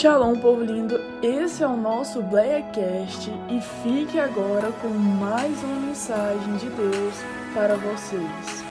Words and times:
Shalom, 0.00 0.34
povo 0.40 0.62
lindo! 0.62 0.94
Esse 1.22 1.62
é 1.62 1.68
o 1.68 1.76
nosso 1.76 2.22
Blackcast 2.22 3.30
e 3.50 3.60
fique 3.60 4.18
agora 4.18 4.72
com 4.72 4.88
mais 4.88 5.62
uma 5.62 5.78
mensagem 5.88 6.56
de 6.56 6.70
Deus 6.70 7.14
para 7.52 7.76
vocês. 7.76 8.64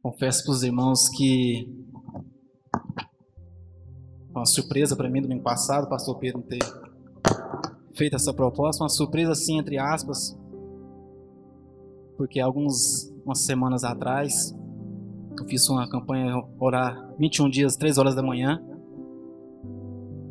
Confesso 0.00 0.44
para 0.44 0.52
os 0.52 0.62
irmãos 0.62 1.08
que 1.08 1.68
foi 4.32 4.42
uma 4.42 4.46
surpresa 4.46 4.94
para 4.94 5.10
mim 5.10 5.22
domingo 5.22 5.42
passado, 5.42 5.88
pastor 5.88 6.16
Pedro 6.20 6.40
ter 6.42 6.62
feito 7.96 8.14
essa 8.14 8.32
proposta, 8.32 8.84
uma 8.84 8.88
surpresa 8.88 9.32
assim 9.32 9.58
entre 9.58 9.76
aspas, 9.76 10.38
porque 12.16 12.40
algumas 12.40 13.12
umas 13.24 13.40
semanas 13.40 13.84
atrás 13.84 14.56
eu 15.38 15.44
fiz 15.46 15.68
uma 15.68 15.88
campanha 15.88 16.42
orar 16.58 17.14
21 17.18 17.50
dias, 17.50 17.76
3 17.76 17.98
horas 17.98 18.14
da 18.14 18.22
manhã. 18.22 18.62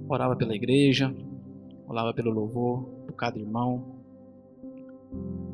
Orava 0.08 0.36
pela 0.36 0.56
igreja, 0.56 1.14
orava 1.88 2.14
pelo 2.14 2.32
louvor, 2.32 2.84
por 3.06 3.14
cada 3.14 3.38
irmão. 3.38 3.84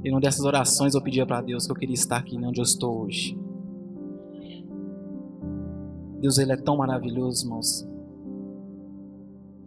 E 0.04 0.09
numa 0.09 0.21
dessas 0.21 0.45
orações 0.45 0.95
eu 0.95 1.02
pedia 1.02 1.26
para 1.26 1.41
Deus 1.41 1.66
que 1.66 1.71
eu 1.71 1.76
queria 1.76 1.94
estar 1.94 2.17
aqui 2.17 2.38
onde 2.38 2.59
eu 2.59 2.63
estou 2.63 3.02
hoje. 3.04 3.38
Deus 6.20 6.38
ele 6.38 6.54
é 6.54 6.57
tão 6.57 6.77
maravilhoso, 6.77 7.45
irmãos, 7.45 7.88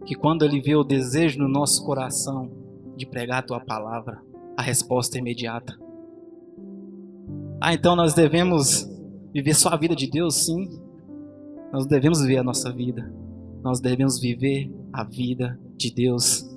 que 0.05 0.15
quando 0.15 0.45
ele 0.45 0.61
vê 0.61 0.75
o 0.75 0.83
desejo 0.83 1.39
no 1.39 1.47
nosso 1.47 1.85
coração 1.85 2.49
de 2.95 3.05
pregar 3.05 3.39
a 3.39 3.45
tua 3.45 3.59
palavra, 3.59 4.21
a 4.55 4.61
resposta 4.61 5.17
é 5.17 5.19
imediata. 5.19 5.84
Ah, 7.59 7.73
então 7.73 7.95
nós 7.95 8.13
devemos 8.13 8.89
viver 9.33 9.53
só 9.53 9.69
a 9.69 9.77
vida 9.77 9.95
de 9.95 10.09
Deus? 10.09 10.45
Sim. 10.45 10.79
Nós 11.71 11.85
devemos 11.85 12.21
viver 12.21 12.37
a 12.37 12.43
nossa 12.43 12.71
vida. 12.71 13.11
Nós 13.63 13.79
devemos 13.79 14.19
viver 14.19 14.71
a 14.93 15.03
vida 15.03 15.59
de 15.75 15.93
Deus. 15.93 16.49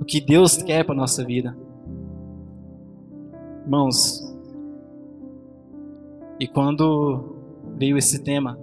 O 0.00 0.04
que 0.04 0.20
Deus 0.20 0.56
quer 0.56 0.84
para 0.84 0.94
a 0.94 0.98
nossa 0.98 1.24
vida. 1.24 1.56
Irmãos, 3.64 4.22
e 6.38 6.46
quando 6.46 7.36
veio 7.78 7.96
esse 7.96 8.22
tema, 8.22 8.58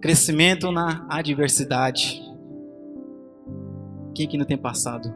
crescimento 0.00 0.70
na 0.70 1.06
adversidade. 1.08 2.22
Quem 4.14 4.28
que 4.28 4.36
não 4.36 4.44
tem 4.44 4.58
passado 4.58 5.12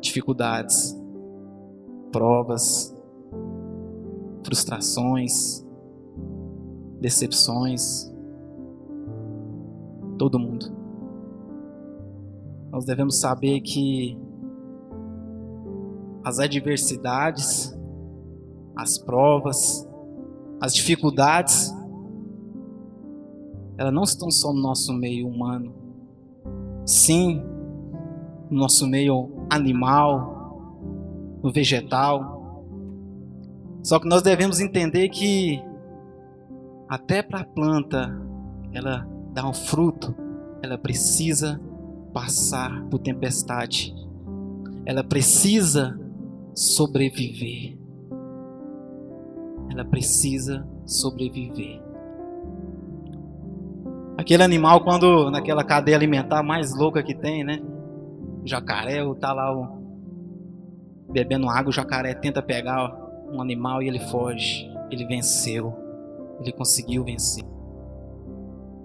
dificuldades, 0.00 0.94
provas, 2.10 2.91
frustrações, 4.44 5.64
decepções. 7.00 8.10
Todo 10.18 10.38
mundo. 10.38 10.66
Nós 12.70 12.84
devemos 12.84 13.18
saber 13.18 13.60
que 13.60 14.16
as 16.24 16.38
adversidades, 16.38 17.76
as 18.76 18.96
provas, 18.96 19.86
as 20.60 20.72
dificuldades, 20.74 21.74
elas 23.76 23.92
não 23.92 24.04
estão 24.04 24.30
só 24.30 24.52
no 24.52 24.60
nosso 24.60 24.92
meio 24.92 25.26
humano. 25.26 25.74
Sim, 26.86 27.42
no 28.48 28.58
nosso 28.60 28.86
meio 28.86 29.30
animal, 29.50 31.40
no 31.42 31.52
vegetal, 31.52 32.41
só 33.82 33.98
que 33.98 34.08
nós 34.08 34.22
devemos 34.22 34.60
entender 34.60 35.08
que 35.08 35.62
até 36.88 37.22
para 37.22 37.40
a 37.40 37.44
planta 37.44 38.14
ela 38.72 39.06
dar 39.32 39.48
um 39.48 39.52
fruto, 39.52 40.14
ela 40.62 40.78
precisa 40.78 41.60
passar 42.12 42.84
por 42.84 42.98
tempestade. 42.98 43.94
Ela 44.84 45.02
precisa 45.02 45.98
sobreviver. 46.54 47.76
Ela 49.70 49.84
precisa 49.84 50.66
sobreviver. 50.86 51.80
Aquele 54.16 54.42
animal, 54.42 54.84
quando 54.84 55.30
naquela 55.30 55.64
cadeia 55.64 55.96
alimentar 55.96 56.42
mais 56.42 56.76
louca 56.76 57.02
que 57.02 57.14
tem, 57.14 57.42
né? 57.42 57.60
O 58.44 58.46
jacaré, 58.46 59.02
tá 59.14 59.32
lá 59.32 59.56
o, 59.56 59.82
bebendo 61.10 61.48
água, 61.48 61.70
o 61.70 61.72
jacaré 61.72 62.14
tenta 62.14 62.42
pegar 62.42 63.01
um 63.32 63.40
animal 63.40 63.82
e 63.82 63.88
ele 63.88 63.98
foge. 63.98 64.70
Ele 64.90 65.06
venceu. 65.06 65.74
Ele 66.40 66.52
conseguiu 66.52 67.04
vencer. 67.04 67.44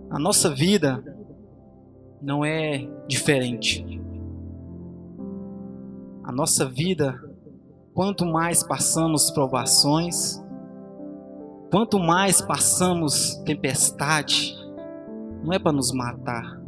A 0.09 0.18
nossa 0.18 0.50
vida 0.50 1.03
não 2.22 2.46
é 2.46 2.88
diferente. 3.08 4.02
A 6.24 6.31
nossa 6.31 6.66
vida, 6.66 7.22
quanto 7.94 8.25
mais 8.25 8.63
passamos 8.63 9.30
provações, 9.31 10.44
quanto 11.69 12.00
mais 12.00 12.41
passamos 12.41 13.35
tempestade, 13.46 14.56
não 15.44 15.53
é 15.53 15.59
para 15.59 15.72
nos 15.72 15.91
matar, 15.91 16.62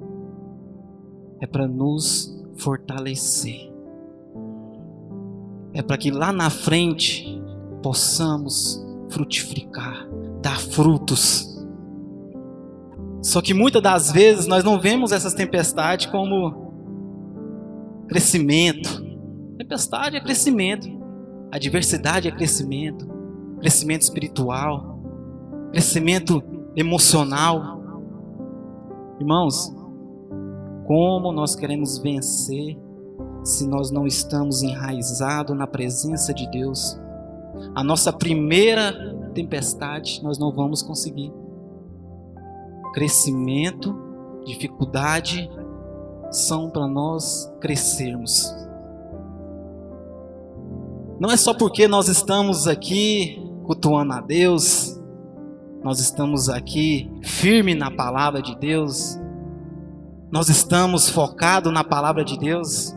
é 1.42 1.48
para 1.48 1.68
nos 1.68 2.38
fortalecer. 2.58 3.70
É 5.74 5.82
para 5.82 5.98
que 5.98 6.12
lá 6.12 6.34
na 6.34 6.50
frente 6.50 7.39
possamos 7.82 8.86
frutificar, 9.10 10.08
dar 10.42 10.60
frutos. 10.60 11.50
Só 13.22 13.42
que 13.42 13.54
muitas 13.54 13.82
das 13.82 14.12
vezes 14.12 14.48
nós 14.48 14.64
não 14.64 14.80
vemos 14.80 15.12
essas 15.12 15.34
tempestades 15.34 16.06
como 16.06 16.70
crescimento. 18.08 19.04
Tempestade 19.58 20.16
é 20.16 20.22
crescimento, 20.22 20.90
adversidade 21.52 22.28
é 22.28 22.32
crescimento, 22.32 23.08
crescimento 23.60 24.04
espiritual, 24.04 25.00
crescimento 25.72 26.42
emocional. 26.76 27.80
Irmãos, 29.20 29.76
como 30.88 31.32
nós 31.32 31.56
queremos 31.56 31.98
vencer 31.98 32.78
se 33.44 33.68
nós 33.68 33.92
não 33.92 34.08
estamos 34.08 34.64
enraizados 34.64 35.56
na 35.56 35.68
presença 35.68 36.34
de 36.34 36.50
Deus? 36.50 37.00
A 37.75 37.84
nossa 37.84 38.12
primeira 38.12 38.94
tempestade, 39.34 40.22
nós 40.24 40.38
não 40.38 40.52
vamos 40.52 40.81
conseguir. 40.81 41.31
Crescimento, 42.94 43.96
dificuldade 44.46 45.50
são 46.31 46.69
para 46.69 46.88
nós 46.88 47.52
crescermos. 47.59 48.53
Não 51.19 51.30
é 51.30 51.38
só 51.38 51.53
porque 51.53 51.88
nós 51.88 52.08
estamos 52.08 52.68
aqui 52.68 53.42
cultuando 53.66 54.14
a 54.14 54.22
Deus, 54.22 55.00
nós 55.84 56.00
estamos 56.00 56.50
aqui 56.50 57.12
firme 57.24 57.75
na 57.75 57.92
palavra 57.92 58.42
de 58.42 58.56
Deus, 58.58 59.19
nós 60.31 60.50
estamos 60.50 61.09
focados 61.09 61.74
na 61.74 61.84
palavra 61.84 62.24
de 62.24 62.38
Deus, 62.38 62.96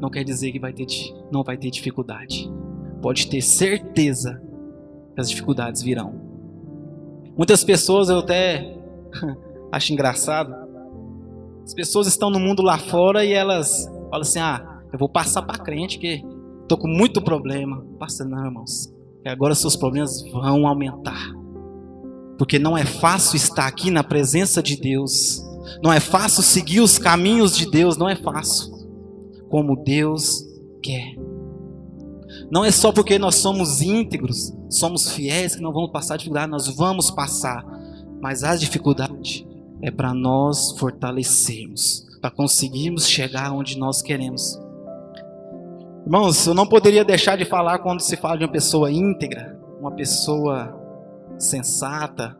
não 0.00 0.08
quer 0.08 0.24
dizer 0.24 0.50
que 0.50 0.58
vai 0.58 0.72
ter, 0.72 0.86
não 1.30 1.44
vai 1.44 1.56
ter 1.56 1.70
dificuldade. 1.70 2.50
Pode 3.02 3.28
ter 3.28 3.42
certeza 3.42 4.40
que 5.14 5.20
as 5.20 5.28
dificuldades 5.28 5.82
virão. 5.82 6.14
Muitas 7.36 7.62
pessoas 7.62 8.08
eu 8.08 8.18
até 8.18 8.76
acho 9.70 9.92
engraçado. 9.92 10.54
As 11.64 11.74
pessoas 11.74 12.06
estão 12.06 12.30
no 12.30 12.40
mundo 12.40 12.62
lá 12.62 12.78
fora 12.78 13.24
e 13.24 13.32
elas 13.32 13.84
falam 14.10 14.22
assim: 14.22 14.40
"Ah, 14.40 14.80
eu 14.92 14.98
vou 14.98 15.08
passar 15.08 15.42
para 15.42 15.58
crente 15.58 15.98
que 15.98 16.24
tô 16.66 16.78
com 16.78 16.88
muito 16.88 17.20
problema". 17.20 17.84
Passa 17.98 18.24
não, 18.24 18.44
irmãos. 18.44 18.92
Que 19.22 19.28
agora 19.28 19.54
seus 19.54 19.76
problemas 19.76 20.22
vão 20.30 20.66
aumentar. 20.66 21.34
Porque 22.38 22.58
não 22.58 22.76
é 22.76 22.86
fácil 22.86 23.36
estar 23.36 23.66
aqui 23.66 23.90
na 23.90 24.02
presença 24.02 24.62
de 24.62 24.80
Deus. 24.80 25.44
Não 25.82 25.92
é 25.92 26.00
fácil 26.00 26.42
seguir 26.42 26.80
os 26.80 26.96
caminhos 26.96 27.54
de 27.54 27.70
Deus, 27.70 27.98
não 27.98 28.08
é 28.08 28.16
fácil 28.16 28.79
como 29.50 29.76
Deus 29.76 30.46
quer. 30.80 31.16
Não 32.50 32.64
é 32.64 32.70
só 32.70 32.92
porque 32.92 33.18
nós 33.18 33.34
somos 33.34 33.82
íntegros, 33.82 34.56
somos 34.68 35.10
fiéis 35.12 35.56
que 35.56 35.62
não 35.62 35.72
vamos 35.72 35.90
passar 35.90 36.16
dificuldade, 36.16 36.50
nós 36.50 36.68
vamos 36.68 37.10
passar. 37.10 37.66
Mas 38.20 38.44
as 38.44 38.60
dificuldades 38.60 39.44
é 39.82 39.90
para 39.90 40.14
nós 40.14 40.78
fortalecermos, 40.78 42.06
para 42.20 42.30
conseguirmos 42.30 43.08
chegar 43.08 43.52
onde 43.52 43.76
nós 43.76 44.00
queremos. 44.00 44.58
Irmãos, 46.04 46.46
eu 46.46 46.54
não 46.54 46.66
poderia 46.66 47.04
deixar 47.04 47.36
de 47.36 47.44
falar 47.44 47.80
quando 47.80 48.00
se 48.00 48.16
fala 48.16 48.38
de 48.38 48.44
uma 48.44 48.52
pessoa 48.52 48.90
íntegra, 48.90 49.60
uma 49.80 49.90
pessoa 49.90 50.76
sensata. 51.38 52.36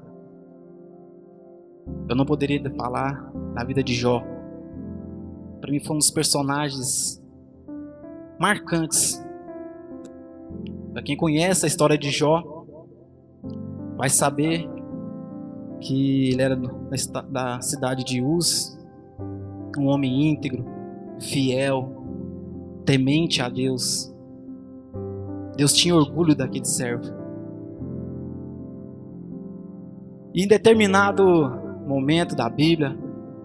Eu 2.09 2.15
não 2.15 2.25
poderia 2.25 2.63
falar 2.77 3.33
da 3.55 3.65
vida 3.65 3.83
de 3.83 3.95
Jó. 3.95 4.23
Para 5.61 5.71
mim 5.71 5.81
foi 5.81 5.97
um 5.97 5.99
dos 5.99 6.11
personagens 6.11 7.23
marcantes 8.39 9.23
Para 10.93 11.03
quem 11.03 11.17
conhece 11.17 11.65
a 11.65 11.69
história 11.69 11.97
de 11.97 12.11
Jó, 12.11 12.65
vai 13.97 14.09
saber 14.09 14.69
que 15.81 16.31
ele 16.31 16.43
era 16.43 16.57
da 17.29 17.61
cidade 17.61 18.05
de 18.05 18.23
Uz, 18.23 18.79
um 19.79 19.87
homem 19.87 20.31
íntegro, 20.31 20.65
fiel, 21.21 22.01
temente 22.85 23.41
a 23.41 23.49
Deus. 23.49 24.13
Deus 25.57 25.73
tinha 25.73 25.95
orgulho 25.95 26.35
daquele 26.35 26.65
servo. 26.65 27.05
E 30.35 30.45
em 30.45 30.49
determinado 30.49 31.25
momento 31.87 32.35
da 32.35 32.49
Bíblia, 32.49 32.97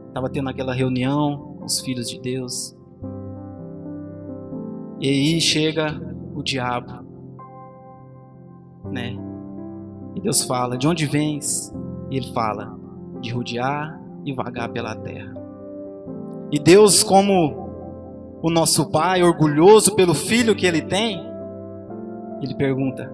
estava 0.07 0.29
tendo 0.29 0.49
aquela 0.49 0.73
reunião 0.73 1.54
os 1.65 1.79
filhos 1.79 2.09
de 2.09 2.19
Deus. 2.19 2.77
E 4.99 5.09
aí 5.09 5.41
chega 5.41 5.99
o 6.33 6.43
diabo, 6.43 7.03
né? 8.91 9.17
E 10.15 10.21
Deus 10.21 10.43
fala: 10.43 10.77
De 10.77 10.87
onde 10.87 11.05
vens? 11.05 11.73
E 12.09 12.17
ele 12.17 12.31
fala: 12.33 12.77
De 13.19 13.33
rodear 13.33 13.99
e 14.23 14.33
vagar 14.33 14.69
pela 14.69 14.95
terra. 14.95 15.33
E 16.51 16.59
Deus, 16.59 17.03
como 17.03 17.65
o 18.41 18.49
nosso 18.49 18.89
pai, 18.89 19.23
orgulhoso 19.23 19.95
pelo 19.95 20.13
filho 20.13 20.55
que 20.55 20.65
ele 20.65 20.81
tem, 20.81 21.19
ele 22.41 22.55
pergunta: 22.55 23.11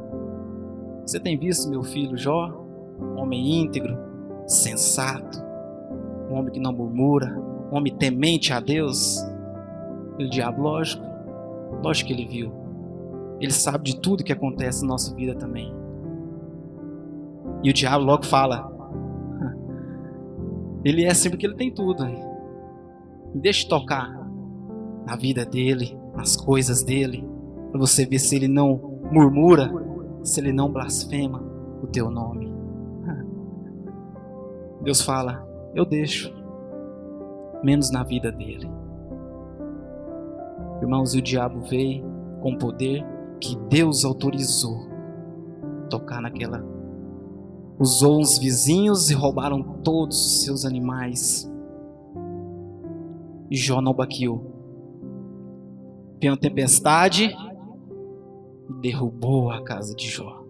Você 1.05 1.19
tem 1.19 1.37
visto 1.37 1.69
meu 1.69 1.83
filho 1.83 2.17
Jó? 2.17 2.59
Homem 3.17 3.63
íntegro, 3.63 3.97
sensato, 4.45 5.39
um 6.29 6.35
homem 6.35 6.51
que 6.53 6.59
não 6.59 6.71
murmura, 6.71 7.35
homem 7.71 7.95
temente 7.95 8.53
a 8.53 8.59
Deus. 8.59 9.17
O 10.19 10.29
diabo, 10.29 10.61
lógico, 10.61 11.03
lógico 11.83 12.07
que 12.07 12.13
ele 12.13 12.25
viu. 12.25 12.51
Ele 13.39 13.51
sabe 13.51 13.85
de 13.85 13.99
tudo 13.99 14.23
que 14.23 14.31
acontece 14.31 14.81
na 14.81 14.89
nossa 14.89 15.15
vida 15.15 15.33
também. 15.35 15.73
E 17.63 17.69
o 17.69 17.73
diabo 17.73 18.03
logo 18.03 18.25
fala: 18.25 18.71
Ele 20.83 21.05
é 21.05 21.11
assim 21.11 21.29
porque 21.29 21.45
ele 21.45 21.55
tem 21.55 21.71
tudo. 21.71 22.03
Me 22.05 23.39
deixe 23.41 23.67
tocar 23.67 24.09
na 25.05 25.15
vida 25.15 25.45
dele, 25.45 25.97
nas 26.15 26.35
coisas 26.35 26.83
dele, 26.83 27.27
para 27.71 27.79
você 27.79 28.05
ver 28.05 28.19
se 28.19 28.35
ele 28.35 28.47
não 28.47 28.99
murmura, 29.11 29.71
se 30.23 30.39
ele 30.39 30.51
não 30.51 30.71
blasfema 30.71 31.41
o 31.81 31.87
teu 31.87 32.11
nome. 32.11 32.51
Deus 34.83 35.01
fala: 35.01 35.47
Eu 35.75 35.85
deixo, 35.85 36.33
menos 37.63 37.91
na 37.91 38.03
vida 38.03 38.31
dele. 38.31 38.69
Irmãos, 40.81 41.13
e 41.13 41.19
o 41.19 41.21
diabo 41.21 41.61
veio 41.61 42.03
com 42.41 42.57
poder 42.57 43.05
que 43.39 43.55
Deus 43.69 44.03
autorizou 44.03 44.89
tocar 45.89 46.21
naquela. 46.21 46.63
Usou 47.79 48.19
uns 48.19 48.37
vizinhos 48.37 49.09
e 49.09 49.13
roubaram 49.13 49.61
todos 49.83 50.17
os 50.17 50.43
seus 50.43 50.65
animais. 50.65 51.51
E 53.49 53.55
Jó 53.55 53.81
não 53.81 53.93
baqueou. 53.93 54.51
Veio 56.19 56.33
uma 56.33 56.39
tempestade 56.39 57.35
e 58.69 58.73
derrubou 58.81 59.51
a 59.51 59.63
casa 59.63 59.95
de 59.95 60.07
Jó. 60.07 60.43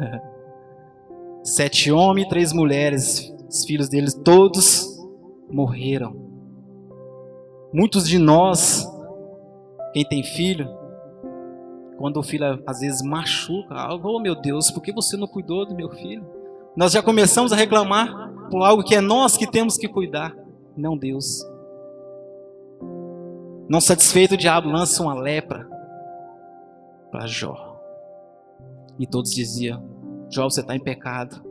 Sete 1.44 1.90
homens 1.90 2.26
e 2.26 2.30
três 2.30 2.52
mulheres, 2.52 3.34
os 3.48 3.64
filhos 3.64 3.88
deles 3.88 4.14
todos 4.14 4.98
morreram. 5.50 6.31
Muitos 7.72 8.06
de 8.06 8.18
nós, 8.18 8.86
quem 9.94 10.04
tem 10.04 10.22
filho, 10.22 10.68
quando 11.96 12.18
o 12.18 12.22
filho 12.22 12.62
às 12.66 12.80
vezes 12.80 13.00
machuca 13.00 13.74
algo, 13.74 14.08
oh 14.08 14.20
meu 14.20 14.34
Deus, 14.34 14.70
por 14.70 14.82
que 14.82 14.92
você 14.92 15.16
não 15.16 15.26
cuidou 15.26 15.64
do 15.64 15.74
meu 15.74 15.88
filho? 15.88 16.24
Nós 16.76 16.92
já 16.92 17.02
começamos 17.02 17.52
a 17.52 17.56
reclamar 17.56 18.30
por 18.50 18.62
algo 18.62 18.82
que 18.82 18.94
é 18.94 19.00
nós 19.00 19.36
que 19.36 19.50
temos 19.50 19.76
que 19.76 19.88
cuidar, 19.88 20.36
não 20.76 20.96
Deus. 20.96 21.46
Não 23.68 23.80
satisfeito, 23.80 24.34
o 24.34 24.36
diabo 24.36 24.68
lança 24.68 25.02
uma 25.02 25.14
lepra 25.14 25.66
para 27.10 27.26
Jó. 27.26 27.80
E 28.98 29.06
todos 29.06 29.32
diziam: 29.32 29.82
Jó, 30.28 30.44
você 30.44 30.60
está 30.60 30.76
em 30.76 30.80
pecado. 30.80 31.42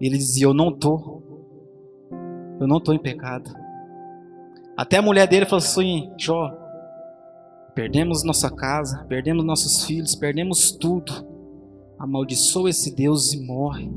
Ele 0.00 0.16
dizia: 0.16 0.46
Eu 0.46 0.54
não 0.54 0.68
estou. 0.68 1.22
Eu 2.60 2.66
não 2.66 2.78
estou 2.78 2.94
em 2.94 2.98
pecado. 2.98 3.52
Até 4.80 4.96
a 4.96 5.02
mulher 5.02 5.28
dele 5.28 5.44
falou 5.44 5.62
assim: 5.62 6.10
Jó, 6.16 6.50
Perdemos 7.74 8.24
nossa 8.24 8.50
casa, 8.50 9.04
perdemos 9.08 9.44
nossos 9.44 9.84
filhos, 9.84 10.14
perdemos 10.14 10.72
tudo. 10.72 11.12
Amaldiçoa 11.98 12.70
esse 12.70 12.94
Deus 12.94 13.32
e 13.32 13.44
morre. 13.44 13.90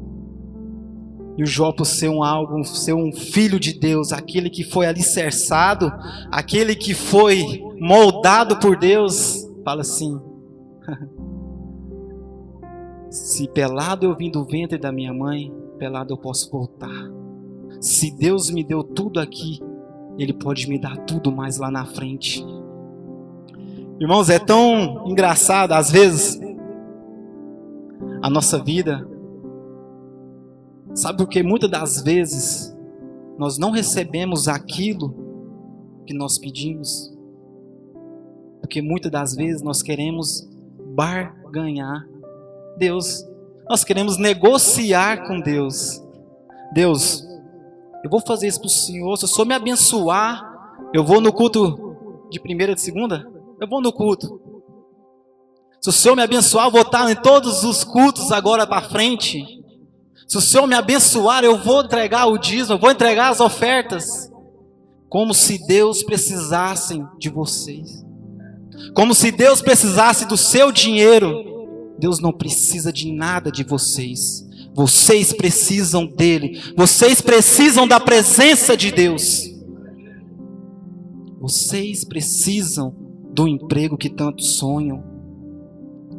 E 1.37 1.43
o 1.43 1.45
Jó, 1.45 1.71
por 1.71 1.85
ser 1.85 2.09
um 2.09 2.23
algo, 2.23 2.63
ser 2.63 2.93
um 2.93 3.11
filho 3.11 3.59
de 3.59 3.79
Deus, 3.79 4.11
aquele 4.11 4.49
que 4.49 4.63
foi 4.63 4.85
alicerçado, 4.85 5.91
aquele 6.31 6.75
que 6.75 6.93
foi 6.93 7.63
moldado 7.79 8.59
por 8.59 8.77
Deus, 8.77 9.49
fala 9.65 9.81
assim: 9.81 10.21
Se 13.09 13.47
pelado 13.47 14.05
eu 14.05 14.15
vim 14.15 14.29
do 14.29 14.45
ventre 14.45 14.77
da 14.77 14.91
minha 14.91 15.13
mãe, 15.13 15.51
pelado 15.79 16.13
eu 16.13 16.17
posso 16.17 16.51
voltar. 16.51 17.11
Se 17.81 18.11
Deus 18.11 18.51
me 18.51 18.63
deu 18.63 18.83
tudo 18.83 19.19
aqui, 19.19 19.59
Ele 20.17 20.33
pode 20.33 20.67
me 20.67 20.77
dar 20.77 20.97
tudo 20.97 21.31
mais 21.31 21.57
lá 21.57 21.71
na 21.71 21.85
frente. 21.85 22.45
Irmãos, 23.99 24.29
é 24.29 24.39
tão 24.39 25.07
engraçado, 25.07 25.71
às 25.71 25.91
vezes, 25.91 26.39
a 28.21 28.29
nossa 28.29 28.61
vida. 28.61 29.07
Sabe 30.93 31.17
por 31.17 31.27
que 31.27 31.41
muitas 31.41 31.69
das 31.69 32.01
vezes 32.01 32.75
nós 33.37 33.57
não 33.57 33.71
recebemos 33.71 34.47
aquilo 34.47 35.15
que 36.05 36.13
nós 36.13 36.37
pedimos? 36.37 37.13
Porque 38.61 38.81
muitas 38.81 39.11
das 39.11 39.35
vezes 39.35 39.61
nós 39.61 39.81
queremos 39.81 40.47
barganhar 40.93 42.07
Deus. 42.77 43.25
Nós 43.69 43.83
queremos 43.83 44.17
negociar 44.17 45.27
com 45.27 45.39
Deus. 45.39 46.01
Deus, 46.73 47.27
eu 48.03 48.09
vou 48.09 48.19
fazer 48.19 48.47
isso 48.47 48.59
para 48.59 48.67
o 48.67 48.69
Senhor. 48.69 49.17
Se 49.17 49.25
o 49.25 49.27
Senhor 49.27 49.45
me 49.45 49.53
abençoar, 49.55 50.43
eu 50.93 51.03
vou 51.03 51.21
no 51.21 51.31
culto 51.31 52.27
de 52.29 52.39
primeira 52.39 52.75
de 52.75 52.81
segunda. 52.81 53.25
Eu 53.61 53.67
vou 53.67 53.81
no 53.81 53.93
culto. 53.93 54.41
Se 55.81 55.89
o 55.89 55.93
Senhor 55.93 56.15
me 56.15 56.21
abençoar, 56.21 56.67
eu 56.67 56.71
vou 56.71 56.81
estar 56.81 57.09
em 57.09 57.15
todos 57.15 57.63
os 57.63 57.83
cultos 57.83 58.31
agora 58.31 58.67
para 58.67 58.89
frente. 58.89 59.43
Se 60.27 60.37
o 60.37 60.41
Senhor 60.41 60.67
me 60.67 60.75
abençoar, 60.75 61.43
eu 61.43 61.57
vou 61.57 61.81
entregar 61.81 62.25
o 62.25 62.37
dízimo, 62.37 62.75
eu 62.75 62.79
vou 62.79 62.91
entregar 62.91 63.29
as 63.29 63.39
ofertas. 63.39 64.31
Como 65.09 65.33
se 65.33 65.65
Deus 65.65 66.03
precisasse 66.03 67.01
de 67.19 67.29
vocês. 67.29 68.03
Como 68.93 69.13
se 69.13 69.31
Deus 69.31 69.61
precisasse 69.61 70.25
do 70.25 70.35
seu 70.35 70.71
dinheiro. 70.71 71.95
Deus 71.99 72.19
não 72.19 72.33
precisa 72.33 72.91
de 72.91 73.11
nada 73.11 73.51
de 73.51 73.63
vocês. 73.63 74.45
Vocês 74.73 75.31
precisam 75.31 76.05
dele. 76.05 76.59
Vocês 76.75 77.21
precisam 77.21 77.87
da 77.87 77.99
presença 77.99 78.75
de 78.75 78.91
Deus. 78.91 79.53
Vocês 81.39 82.03
precisam 82.03 82.95
do 83.33 83.47
emprego 83.47 83.97
que 83.97 84.09
tanto 84.09 84.41
sonham. 84.41 85.03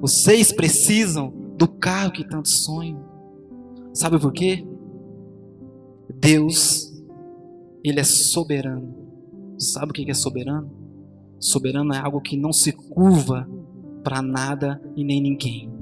Vocês 0.00 0.52
precisam 0.52 1.32
do 1.56 1.66
carro 1.66 2.12
que 2.12 2.28
tanto 2.28 2.49
sonham. 2.49 3.02
Sabe 3.92 4.18
por 4.18 4.32
quê? 4.32 4.64
Deus, 6.14 6.92
Ele 7.82 8.00
é 8.00 8.04
soberano. 8.04 8.94
Sabe 9.58 9.90
o 9.90 9.94
que 9.94 10.11
é 10.11 10.14
soberano? 10.14 10.70
Soberano 11.40 11.92
é 11.92 11.99
algo 11.99 12.20
que 12.20 12.37
não 12.37 12.52
se 12.52 12.73
curva 12.73 13.49
para 14.02 14.20
nada 14.20 14.80
e 14.96 15.02
nem 15.02 15.20
ninguém. 15.20 15.73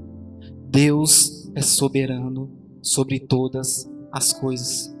Deus 0.69 1.51
é 1.55 1.61
soberano 1.61 2.62
sobre 2.83 3.19
todas 3.19 3.89
as 4.11 4.31
coisas. 4.31 4.93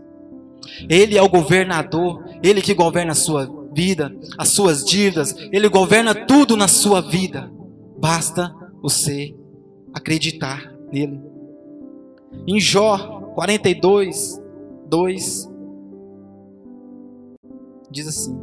Ele 0.89 1.17
é 1.17 1.21
o 1.21 1.29
governador, 1.29 2.23
Ele 2.41 2.61
que 2.61 2.73
governa 2.73 3.11
a 3.11 3.15
sua 3.15 3.45
vida, 3.73 4.15
as 4.37 4.49
suas 4.49 4.83
dívidas, 4.83 5.35
Ele 5.51 5.67
governa 5.67 6.15
tudo 6.15 6.55
na 6.55 6.67
sua 6.67 7.01
vida. 7.01 7.51
Basta 7.99 8.55
você 8.81 9.35
acreditar 9.93 10.73
nele. 10.91 11.21
Em 12.47 12.59
Jó 12.59 13.31
42, 13.35 14.41
2, 14.89 15.51
diz 17.91 18.07
assim: 18.07 18.37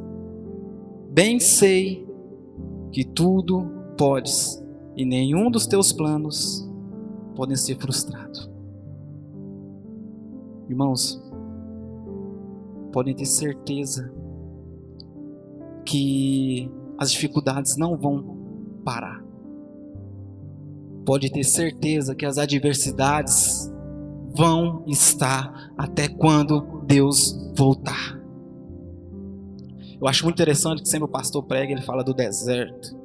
Bem 1.11 1.41
sei 1.41 2.07
que 2.93 3.05
tudo 3.05 3.71
podes, 3.97 4.63
e 4.97 5.05
nenhum 5.05 5.51
dos 5.51 5.67
teus 5.67 5.93
planos 5.93 6.69
podem 7.35 7.57
ser 7.57 7.77
frustrados. 7.79 8.50
Irmãos, 10.71 11.21
podem 12.93 13.13
ter 13.13 13.27
certeza 13.27 14.09
que 15.85 16.71
as 16.97 17.11
dificuldades 17.11 17.77
não 17.77 17.97
vão 17.97 18.37
parar. 18.85 19.21
pode 21.05 21.29
ter 21.29 21.43
certeza 21.43 22.15
que 22.15 22.25
as 22.25 22.39
adversidades 22.39 23.69
vão 24.33 24.85
estar 24.87 25.73
até 25.77 26.07
quando 26.07 26.85
Deus 26.87 27.37
voltar. 27.57 28.17
Eu 30.01 30.07
acho 30.07 30.23
muito 30.23 30.37
interessante 30.37 30.83
que 30.83 30.89
sempre 30.89 31.07
o 31.07 31.09
pastor 31.09 31.43
prega, 31.43 31.73
ele 31.73 31.83
fala 31.83 32.05
do 32.05 32.15
deserto. 32.15 32.97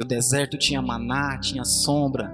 O 0.00 0.04
deserto 0.04 0.56
tinha 0.56 0.80
maná, 0.80 1.36
tinha 1.40 1.64
sombra. 1.64 2.32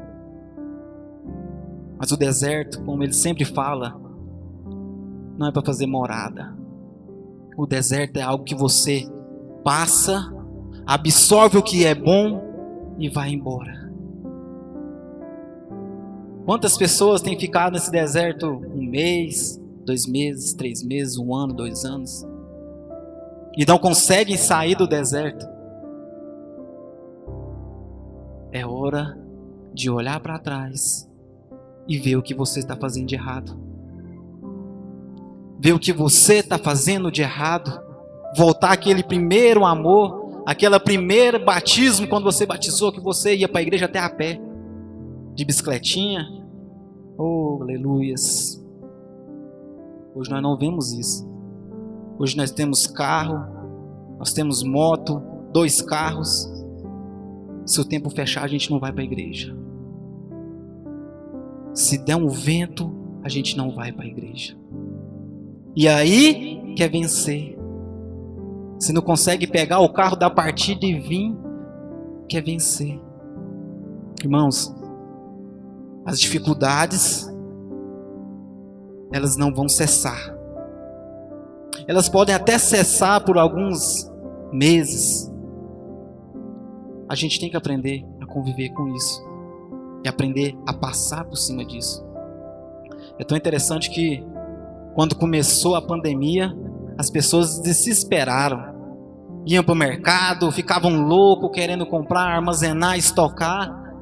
Mas 1.97 2.13
o 2.13 2.19
deserto, 2.19 2.85
como 2.85 3.03
ele 3.03 3.15
sempre 3.15 3.47
fala, 3.47 4.08
não 5.39 5.49
é 5.49 5.53
para 5.53 5.65
fazer 5.65 5.87
morada. 5.87 6.55
O 7.57 7.67
deserto 7.67 8.17
é 8.17 8.23
algo 8.23 8.45
que 8.45 8.55
você 8.55 9.09
passa, 9.65 10.33
absorve 10.87 11.57
o 11.57 11.63
que 11.63 11.85
é 11.85 11.95
bom 11.95 12.43
e 12.99 13.09
vai 13.09 13.31
embora. 13.31 13.89
Quantas 16.45 16.77
pessoas 16.77 17.21
têm 17.21 17.39
ficado 17.39 17.75
nesse 17.75 17.91
deserto 17.91 18.47
um 18.49 18.83
mês, 18.83 19.61
dois 19.85 20.07
meses, 20.07 20.53
três 20.55 20.83
meses, 20.83 21.17
um 21.17 21.35
ano, 21.35 21.55
dois 21.55 21.85
anos? 21.85 22.27
e 23.59 23.67
não 23.67 23.77
conseguem 23.77 24.37
sair 24.37 24.77
do 24.77 24.87
deserto, 24.87 25.45
é 28.53 28.65
hora 28.65 29.19
de 29.75 29.91
olhar 29.91 30.21
para 30.21 30.39
trás 30.39 31.11
e 31.89 31.99
ver 31.99 32.15
o 32.15 32.23
que 32.23 32.37
você 32.37 32.61
está 32.61 32.77
fazendo 32.77 33.09
de 33.09 33.17
errado. 33.17 33.68
Ver 35.59 35.73
o 35.73 35.79
que 35.79 35.93
você 35.93 36.35
está 36.35 36.57
fazendo 36.57 37.11
de 37.11 37.23
errado. 37.23 37.83
Voltar 38.37 38.73
aquele 38.73 39.03
primeiro 39.03 39.65
amor, 39.65 40.43
aquele 40.47 40.79
primeiro 40.79 41.45
batismo 41.45 42.07
quando 42.07 42.25
você 42.25 42.47
batizou, 42.47 42.93
que 42.93 43.01
você 43.01 43.35
ia 43.35 43.49
para 43.49 43.61
a 43.61 43.63
igreja 43.63 43.87
até 43.87 43.99
a 43.99 44.09
pé, 44.09 44.41
de 45.35 45.45
bicicletinha. 45.45 46.27
Oh, 47.17 47.59
aleluias. 47.63 48.63
Hoje 50.15 50.31
nós 50.31 50.43
não 50.43 50.57
vemos 50.57 50.93
isso. 50.93 51.29
Hoje 52.19 52.37
nós 52.37 52.51
temos 52.51 52.87
carro, 52.87 53.39
nós 54.19 54.33
temos 54.33 54.65
moto, 54.65 55.23
dois 55.53 55.81
carros. 55.81 56.53
Se 57.65 57.81
o 57.81 57.85
tempo 57.85 58.11
fechar, 58.11 58.43
a 58.43 58.49
gente 58.49 58.71
não 58.71 58.81
vai 58.81 58.93
para 58.93 59.03
a 59.03 59.05
igreja. 59.05 59.57
Se 61.73 61.97
der 61.97 62.17
um 62.17 62.29
vento, 62.29 62.93
a 63.23 63.29
gente 63.29 63.57
não 63.57 63.71
vai 63.71 63.93
para 63.93 64.05
a 64.05 64.09
igreja. 64.09 64.58
E 65.79 65.87
aí 65.87 66.75
quer 66.75 66.91
vencer. 66.91 67.57
Se 68.81 68.93
não 68.93 69.01
consegue 69.01 69.47
pegar 69.47 69.79
o 69.79 69.93
carro 69.93 70.17
da 70.17 70.29
partida 70.29 70.85
e 70.85 70.99
vir, 70.99 71.39
quer 72.29 72.43
vencer. 72.43 73.01
Irmãos, 74.21 74.75
as 76.05 76.19
dificuldades 76.19 77.33
elas 79.13 79.37
não 79.37 79.55
vão 79.55 79.69
cessar. 79.69 80.37
Elas 81.87 82.09
podem 82.09 82.35
até 82.35 82.59
cessar 82.59 83.25
por 83.25 83.39
alguns 83.39 84.11
meses. 84.53 85.33
A 87.09 87.15
gente 87.15 87.39
tem 87.39 87.49
que 87.49 87.57
aprender 87.57 88.05
a 88.21 88.27
conviver 88.27 88.71
com 88.71 88.89
isso 88.97 89.25
e 90.05 90.09
aprender 90.09 90.59
a 90.67 90.73
passar 90.73 91.25
por 91.25 91.37
cima 91.37 91.65
disso. 91.65 92.05
É 93.17 93.23
tão 93.23 93.39
interessante 93.39 93.91
que 93.91 94.27
quando 94.99 95.15
começou 95.15 95.77
a 95.77 95.81
pandemia, 95.81 96.53
as 96.99 97.09
pessoas 97.09 97.61
desesperaram. 97.61 98.75
Iam 99.47 99.63
para 99.63 99.73
o 99.73 99.77
mercado, 99.77 100.51
ficavam 100.51 101.07
loucos 101.07 101.53
querendo 101.55 101.87
comprar, 101.87 102.23
armazenar, 102.23 102.99
estocar. 102.99 103.95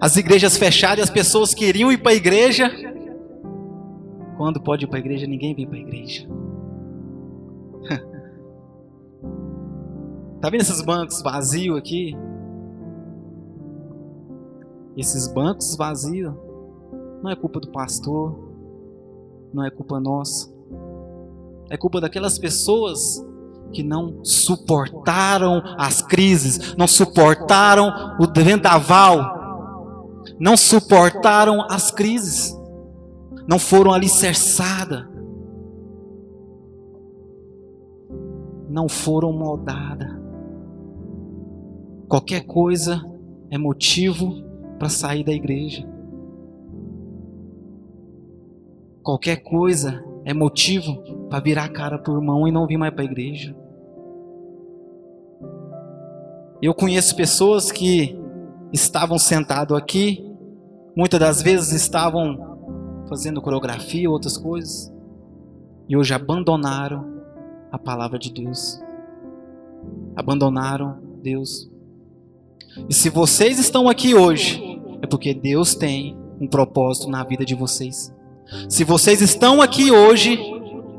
As 0.00 0.16
igrejas 0.16 0.56
fechadas 0.56 1.00
e 1.00 1.02
as 1.02 1.10
pessoas 1.10 1.52
queriam 1.52 1.92
ir 1.92 1.98
para 1.98 2.12
a 2.12 2.14
igreja. 2.14 2.70
Quando 4.38 4.58
pode 4.62 4.86
ir 4.86 4.88
para 4.88 4.96
a 4.96 5.00
igreja, 5.00 5.26
ninguém 5.26 5.54
vem 5.54 5.66
para 5.66 5.76
a 5.76 5.80
igreja. 5.80 6.26
Tá 10.40 10.48
vendo 10.48 10.62
esses 10.62 10.80
bancos 10.80 11.20
vazios 11.20 11.76
aqui? 11.76 12.16
Esses 14.96 15.28
bancos 15.28 15.76
vazios 15.76 16.34
não 17.22 17.30
é 17.30 17.36
culpa 17.36 17.60
do 17.60 17.68
pastor, 17.68 18.49
não 19.52 19.64
é 19.64 19.70
culpa 19.70 20.00
nossa. 20.00 20.52
É 21.68 21.76
culpa 21.76 22.00
daquelas 22.00 22.38
pessoas 22.38 23.24
que 23.72 23.82
não 23.82 24.24
suportaram 24.24 25.62
as 25.78 26.02
crises, 26.02 26.74
não 26.76 26.86
suportaram 26.86 28.16
o 28.18 28.26
vendaval, 28.42 30.22
não 30.38 30.56
suportaram 30.56 31.62
as 31.70 31.90
crises, 31.90 32.56
não 33.46 33.58
foram 33.58 33.92
alicerçadas, 33.92 35.06
não 38.68 38.88
foram 38.88 39.32
moldadas. 39.32 40.08
Qualquer 42.08 42.44
coisa 42.44 43.00
é 43.50 43.58
motivo 43.58 44.42
para 44.78 44.88
sair 44.88 45.22
da 45.22 45.32
igreja. 45.32 45.88
Qualquer 49.02 49.36
coisa 49.36 50.04
é 50.24 50.34
motivo 50.34 51.02
para 51.28 51.40
virar 51.40 51.64
a 51.64 51.68
cara 51.68 51.98
por 51.98 52.16
irmão 52.16 52.46
e 52.46 52.52
não 52.52 52.66
vir 52.66 52.76
mais 52.76 52.92
para 52.92 53.02
a 53.02 53.04
igreja. 53.04 53.56
Eu 56.60 56.74
conheço 56.74 57.16
pessoas 57.16 57.72
que 57.72 58.18
estavam 58.72 59.18
sentados 59.18 59.76
aqui, 59.76 60.24
muitas 60.94 61.18
das 61.18 61.40
vezes 61.40 61.72
estavam 61.72 62.50
fazendo 63.08 63.40
coreografia, 63.40 64.10
outras 64.10 64.36
coisas, 64.36 64.92
e 65.88 65.96
hoje 65.96 66.12
abandonaram 66.12 67.22
a 67.72 67.78
palavra 67.78 68.18
de 68.18 68.32
Deus. 68.32 68.78
Abandonaram 70.14 70.98
Deus. 71.22 71.70
E 72.88 72.94
se 72.94 73.08
vocês 73.08 73.58
estão 73.58 73.88
aqui 73.88 74.14
hoje, 74.14 74.62
é 75.00 75.06
porque 75.06 75.32
Deus 75.32 75.74
tem 75.74 76.16
um 76.38 76.46
propósito 76.46 77.08
na 77.08 77.24
vida 77.24 77.44
de 77.44 77.54
vocês. 77.54 78.14
Se 78.68 78.84
vocês 78.84 79.20
estão 79.20 79.60
aqui 79.60 79.90
hoje, 79.90 80.38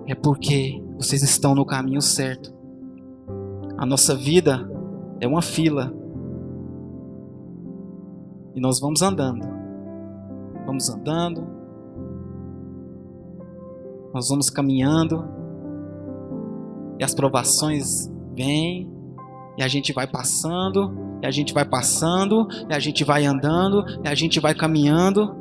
é 0.08 0.16
porque 0.16 0.82
vocês 0.98 1.22
estão 1.24 1.54
no 1.54 1.66
caminho 1.66 2.02
certo. 2.02 2.54
A 3.78 3.86
nossa 3.86 4.16
vida 4.16 4.70
é 5.20 5.28
uma 5.28 5.42
fila. 5.42 5.94
E 8.56 8.60
nós 8.60 8.80
vamos 8.80 9.02
andando. 9.02 9.46
Vamos 10.66 10.90
andando. 10.90 11.48
Nós 14.14 14.30
vamos 14.30 14.50
caminhando. 14.50 15.28
E 17.00 17.04
as 17.04 17.14
provações 17.14 18.12
vêm. 18.36 18.90
E 19.58 19.64
a 19.64 19.68
gente 19.68 19.94
vai 19.94 20.08
passando 20.08 21.12
e 21.22 21.28
a 21.28 21.32
gente 21.32 21.54
vai 21.54 21.64
passando, 21.64 22.48
e 22.68 22.74
a 22.74 22.80
gente 22.80 23.04
vai 23.04 23.26
andando, 23.26 23.86
e 24.04 24.08
a 24.08 24.16
gente 24.16 24.40
vai 24.40 24.56
caminhando. 24.56 25.36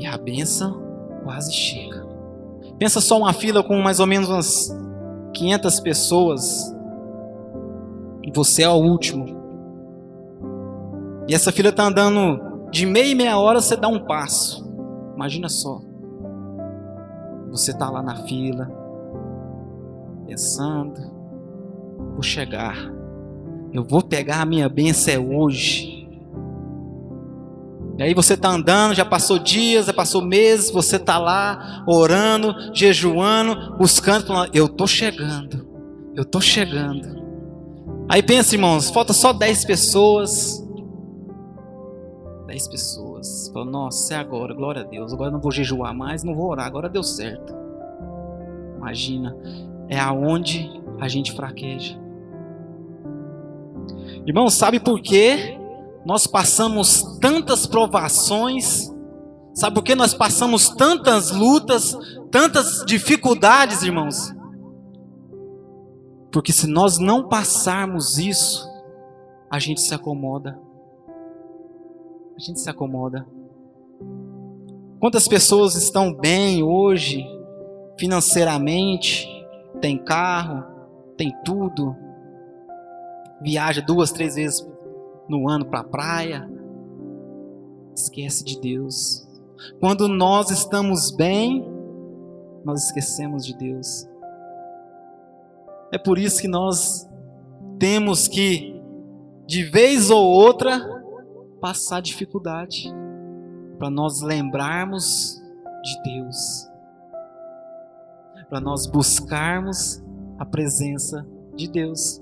E 0.00 0.06
a 0.06 0.16
benção 0.16 0.82
quase 1.22 1.52
chega. 1.52 2.04
Pensa 2.78 3.00
só 3.00 3.18
uma 3.18 3.34
fila 3.34 3.62
com 3.62 3.78
mais 3.80 4.00
ou 4.00 4.06
menos 4.06 4.30
umas 4.30 4.76
500 5.34 5.80
pessoas. 5.80 6.74
E 8.22 8.32
você 8.32 8.62
é 8.62 8.68
o 8.68 8.76
último. 8.76 9.26
E 11.28 11.34
essa 11.34 11.52
fila 11.52 11.68
está 11.68 11.84
andando 11.84 12.68
de 12.70 12.86
meia 12.86 13.12
e 13.12 13.14
meia 13.14 13.38
hora, 13.38 13.60
você 13.60 13.76
dá 13.76 13.86
um 13.86 13.98
passo. 14.06 14.66
Imagina 15.14 15.48
só. 15.48 15.82
Você 17.50 17.72
está 17.72 17.90
lá 17.90 18.02
na 18.02 18.16
fila, 18.24 18.70
pensando, 20.26 21.00
vou 22.14 22.22
chegar. 22.22 22.76
Eu 23.72 23.84
vou 23.84 24.02
pegar 24.02 24.40
a 24.40 24.46
minha 24.46 24.68
bênção 24.68 25.12
é 25.12 25.18
hoje. 25.18 25.99
E 28.00 28.02
aí 28.02 28.14
você 28.14 28.32
está 28.32 28.48
andando, 28.48 28.94
já 28.94 29.04
passou 29.04 29.38
dias, 29.38 29.84
já 29.84 29.92
passou 29.92 30.22
meses, 30.22 30.70
você 30.70 30.96
está 30.96 31.18
lá 31.18 31.84
orando, 31.86 32.54
jejuando, 32.72 33.76
buscando. 33.76 34.24
Eu 34.54 34.64
estou 34.64 34.86
chegando, 34.86 35.68
eu 36.16 36.22
estou 36.22 36.40
chegando. 36.40 37.20
Aí 38.08 38.22
pensa, 38.22 38.54
irmãos, 38.54 38.88
falta 38.88 39.12
só 39.12 39.34
10 39.34 39.66
pessoas. 39.66 40.66
10 42.46 42.68
pessoas. 42.68 43.50
Fala, 43.52 43.66
nossa, 43.66 44.14
é 44.14 44.16
agora, 44.16 44.54
glória 44.54 44.80
a 44.80 44.84
Deus. 44.86 45.12
Agora 45.12 45.30
não 45.30 45.38
vou 45.38 45.52
jejuar 45.52 45.94
mais, 45.94 46.24
não 46.24 46.34
vou 46.34 46.48
orar, 46.48 46.64
agora 46.64 46.88
deu 46.88 47.02
certo. 47.02 47.54
Imagina, 48.78 49.36
é 49.90 50.00
aonde 50.00 50.70
a 50.98 51.06
gente 51.06 51.32
fraqueja. 51.32 52.00
Irmão, 54.26 54.48
sabe 54.48 54.80
por 54.80 55.02
que 55.02 55.59
nós 56.10 56.26
passamos 56.26 57.18
tantas 57.20 57.66
provações? 57.66 58.92
Sabe 59.54 59.76
por 59.76 59.84
que 59.84 59.94
nós 59.94 60.12
passamos 60.12 60.68
tantas 60.70 61.30
lutas, 61.30 61.96
tantas 62.32 62.84
dificuldades, 62.84 63.84
irmãos? 63.84 64.34
Porque 66.32 66.52
se 66.52 66.66
nós 66.66 66.98
não 66.98 67.28
passarmos 67.28 68.18
isso, 68.18 68.68
a 69.48 69.60
gente 69.60 69.80
se 69.80 69.94
acomoda. 69.94 70.58
a 72.36 72.40
gente 72.40 72.58
se 72.58 72.68
acomoda. 72.68 73.24
Quantas 74.98 75.28
pessoas 75.28 75.76
estão 75.76 76.12
bem 76.12 76.60
hoje, 76.60 77.24
financeiramente, 77.96 79.28
tem 79.80 79.96
carro, 79.96 80.64
tem 81.16 81.32
tudo, 81.44 81.94
viaja 83.40 83.80
duas, 83.80 84.10
três 84.10 84.34
vezes 84.34 84.69
no 85.30 85.48
ano 85.48 85.64
para 85.64 85.80
a 85.80 85.84
praia, 85.84 86.50
esquece 87.94 88.44
de 88.44 88.60
Deus. 88.60 89.26
Quando 89.78 90.08
nós 90.08 90.50
estamos 90.50 91.12
bem, 91.12 91.64
nós 92.64 92.86
esquecemos 92.86 93.46
de 93.46 93.56
Deus. 93.56 94.08
É 95.92 95.98
por 95.98 96.18
isso 96.18 96.40
que 96.40 96.48
nós 96.48 97.08
temos 97.78 98.26
que, 98.26 98.82
de 99.46 99.62
vez 99.62 100.10
ou 100.10 100.24
outra, 100.24 100.80
passar 101.60 102.02
dificuldade, 102.02 102.92
para 103.78 103.88
nós 103.88 104.20
lembrarmos 104.22 105.40
de 105.82 106.02
Deus, 106.02 106.68
para 108.48 108.60
nós 108.60 108.84
buscarmos 108.86 110.02
a 110.38 110.44
presença 110.44 111.24
de 111.54 111.68
Deus. 111.68 112.20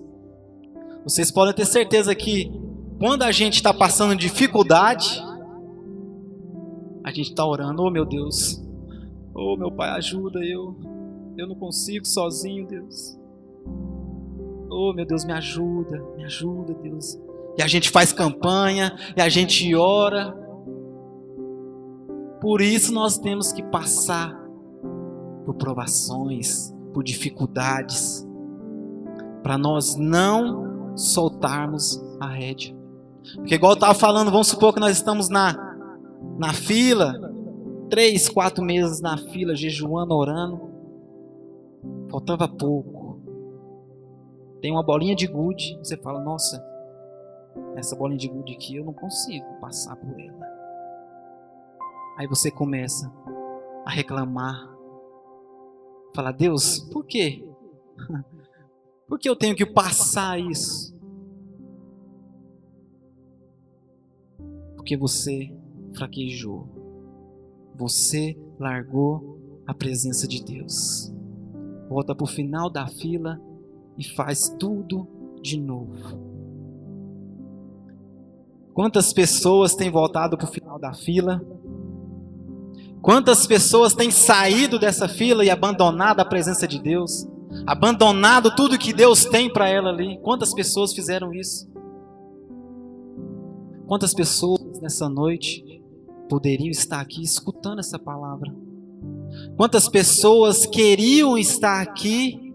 Vocês 1.05 1.31
podem 1.31 1.55
ter 1.55 1.65
certeza 1.65 2.15
que 2.15 2.68
quando 2.99 3.23
a 3.23 3.31
gente 3.31 3.55
está 3.55 3.73
passando 3.73 4.17
dificuldade, 4.17 5.23
a 7.05 7.11
gente 7.11 7.31
está 7.31 7.47
orando, 7.47 7.83
oh 7.83 7.91
meu 7.91 8.05
Deus, 8.05 8.63
oh 9.35 9.57
meu 9.57 9.71
Pai, 9.71 9.91
ajuda 9.91 10.41
eu, 10.45 10.77
eu 11.37 11.47
não 11.47 11.55
consigo 11.55 12.05
sozinho, 12.05 12.67
Deus. 12.67 13.17
Oh 14.71 14.93
meu 14.93 15.07
Deus, 15.07 15.25
me 15.25 15.33
ajuda, 15.33 16.05
me 16.17 16.25
ajuda, 16.25 16.75
Deus. 16.75 17.19
E 17.57 17.63
a 17.63 17.67
gente 17.67 17.89
faz 17.89 18.13
campanha, 18.13 18.95
e 19.17 19.21
a 19.21 19.29
gente 19.29 19.75
ora. 19.75 20.33
Por 22.41 22.61
isso 22.61 22.93
nós 22.93 23.17
temos 23.19 23.53
que 23.53 23.63
passar 23.63 24.37
por 25.45 25.55
provações, 25.55 26.75
por 26.93 27.03
dificuldades, 27.03 28.27
para 29.43 29.57
nós 29.57 29.97
não 29.97 30.97
soltarmos 30.97 32.01
a 32.21 32.27
rédea. 32.27 32.78
Porque 33.37 33.55
igual 33.55 33.73
eu 33.73 33.75
estava 33.75 33.95
falando, 33.95 34.31
vamos 34.31 34.49
supor 34.49 34.73
que 34.73 34.81
nós 34.81 34.97
estamos 34.97 35.29
na, 35.29 35.55
na 36.39 36.53
fila, 36.53 37.15
três, 37.91 38.29
quatro 38.29 38.65
meses 38.65 39.01
na 39.01 39.17
fila, 39.17 39.55
jejuando, 39.55 40.15
orando. 40.15 40.61
Faltava 42.11 42.49
pouco. 42.49 43.21
Tem 44.61 44.73
uma 44.73 44.83
bolinha 44.83 45.15
de 45.15 45.27
gude, 45.27 45.79
você 45.79 45.97
fala, 45.97 46.21
nossa, 46.21 46.65
essa 47.77 47.95
bolinha 47.95 48.19
de 48.19 48.29
gude 48.29 48.55
aqui 48.55 48.77
eu 48.77 48.85
não 48.85 48.93
consigo 48.93 49.47
passar 49.61 49.95
por 49.97 50.19
ela. 50.19 50.49
Aí 52.17 52.27
você 52.27 52.51
começa 52.51 53.13
a 53.85 53.91
reclamar. 53.91 54.69
Falar, 56.15 56.33
Deus, 56.33 56.81
por 56.81 57.05
quê? 57.05 57.45
Por 59.07 59.19
que 59.19 59.27
eu 59.27 59.35
tenho 59.35 59.57
que 59.57 59.65
passar 59.65 60.39
isso? 60.39 60.95
Porque 64.89 64.97
você 64.97 65.53
fraquejou. 65.93 66.67
Você 67.75 68.39
largou 68.59 69.39
a 69.67 69.75
presença 69.75 70.27
de 70.27 70.43
Deus. 70.43 71.13
Volta 71.91 72.15
para 72.15 72.25
o 72.25 72.27
final 72.27 72.71
da 72.71 72.87
fila 72.87 73.39
e 73.99 74.03
faz 74.03 74.49
tudo 74.59 75.07
de 75.43 75.61
novo. 75.61 76.19
Quantas 78.73 79.13
pessoas 79.13 79.75
têm 79.75 79.91
voltado 79.91 80.39
para 80.39 80.49
o 80.49 80.51
final 80.51 80.79
da 80.79 80.95
fila? 80.95 81.45
Quantas 83.03 83.47
pessoas 83.47 83.93
têm 83.93 84.11
saído 84.11 84.79
dessa 84.79 85.07
fila 85.07 85.45
e 85.45 85.51
abandonado 85.51 86.21
a 86.21 86.25
presença 86.25 86.67
de 86.67 86.81
Deus? 86.81 87.29
Abandonado 87.67 88.57
tudo 88.57 88.79
que 88.79 88.95
Deus 88.95 89.27
tem 89.27 89.53
para 89.53 89.69
ela 89.69 89.91
ali? 89.91 90.19
Quantas 90.23 90.55
pessoas 90.55 90.95
fizeram 90.95 91.35
isso? 91.35 91.69
Quantas 93.89 94.13
pessoas 94.13 94.81
nessa 94.83 95.09
noite 95.09 95.83
poderiam 96.29 96.69
estar 96.69 97.01
aqui 97.01 97.23
escutando 97.23 97.79
essa 97.79 97.99
palavra? 97.99 98.55
Quantas 99.57 99.89
pessoas 99.89 100.67
queriam 100.67 101.39
estar 101.39 101.81
aqui, 101.81 102.55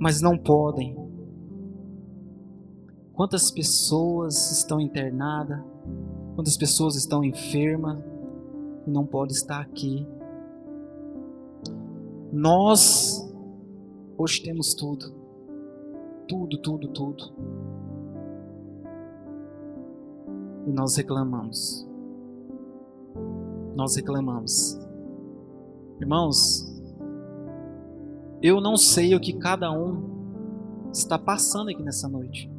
mas 0.00 0.20
não 0.20 0.36
podem? 0.36 0.96
Quantas 3.12 3.52
pessoas 3.52 4.50
estão 4.50 4.80
internadas? 4.80 5.62
Quantas 6.34 6.56
pessoas 6.56 6.96
estão 6.96 7.22
enfermas 7.22 8.02
e 8.84 8.90
não 8.90 9.06
podem 9.06 9.36
estar 9.36 9.60
aqui? 9.60 10.04
Nós 12.32 13.32
hoje 14.18 14.42
temos 14.42 14.74
tudo. 14.74 15.14
Tudo, 16.26 16.58
tudo, 16.58 16.88
tudo. 16.88 17.63
E 20.66 20.72
nós 20.72 20.96
reclamamos. 20.96 21.86
Nós 23.74 23.96
reclamamos. 23.96 24.78
Irmãos, 26.00 26.70
eu 28.42 28.60
não 28.60 28.76
sei 28.76 29.14
o 29.14 29.20
que 29.20 29.32
cada 29.32 29.70
um 29.70 30.90
está 30.92 31.18
passando 31.18 31.70
aqui 31.70 31.82
nessa 31.82 32.08
noite. 32.08 32.50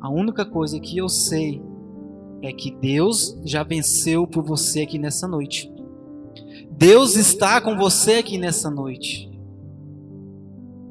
A 0.00 0.10
única 0.10 0.44
coisa 0.44 0.80
que 0.80 0.98
eu 0.98 1.08
sei 1.08 1.62
é 2.42 2.52
que 2.52 2.74
Deus 2.74 3.38
já 3.44 3.62
venceu 3.62 4.26
por 4.26 4.42
você 4.42 4.82
aqui 4.82 4.98
nessa 4.98 5.28
noite. 5.28 5.72
Deus 6.70 7.14
está 7.14 7.60
com 7.60 7.76
você 7.76 8.14
aqui 8.14 8.36
nessa 8.38 8.68
noite. 8.68 9.30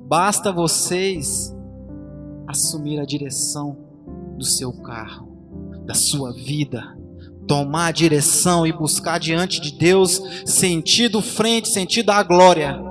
Basta 0.08 0.52
vocês 0.52 1.56
assumir 2.48 3.00
a 3.00 3.06
direção 3.06 3.78
do 4.38 4.46
seu 4.46 4.72
carro, 4.74 5.31
da 5.92 5.94
sua 5.94 6.32
vida, 6.32 6.98
tomar 7.46 7.88
a 7.88 7.92
direção 7.92 8.66
e 8.66 8.72
buscar 8.72 9.20
diante 9.20 9.60
de 9.60 9.74
Deus 9.74 10.22
sentido 10.46 11.22
frente, 11.22 11.68
sentido 11.68 12.12
à 12.12 12.24
glória. 12.24 12.82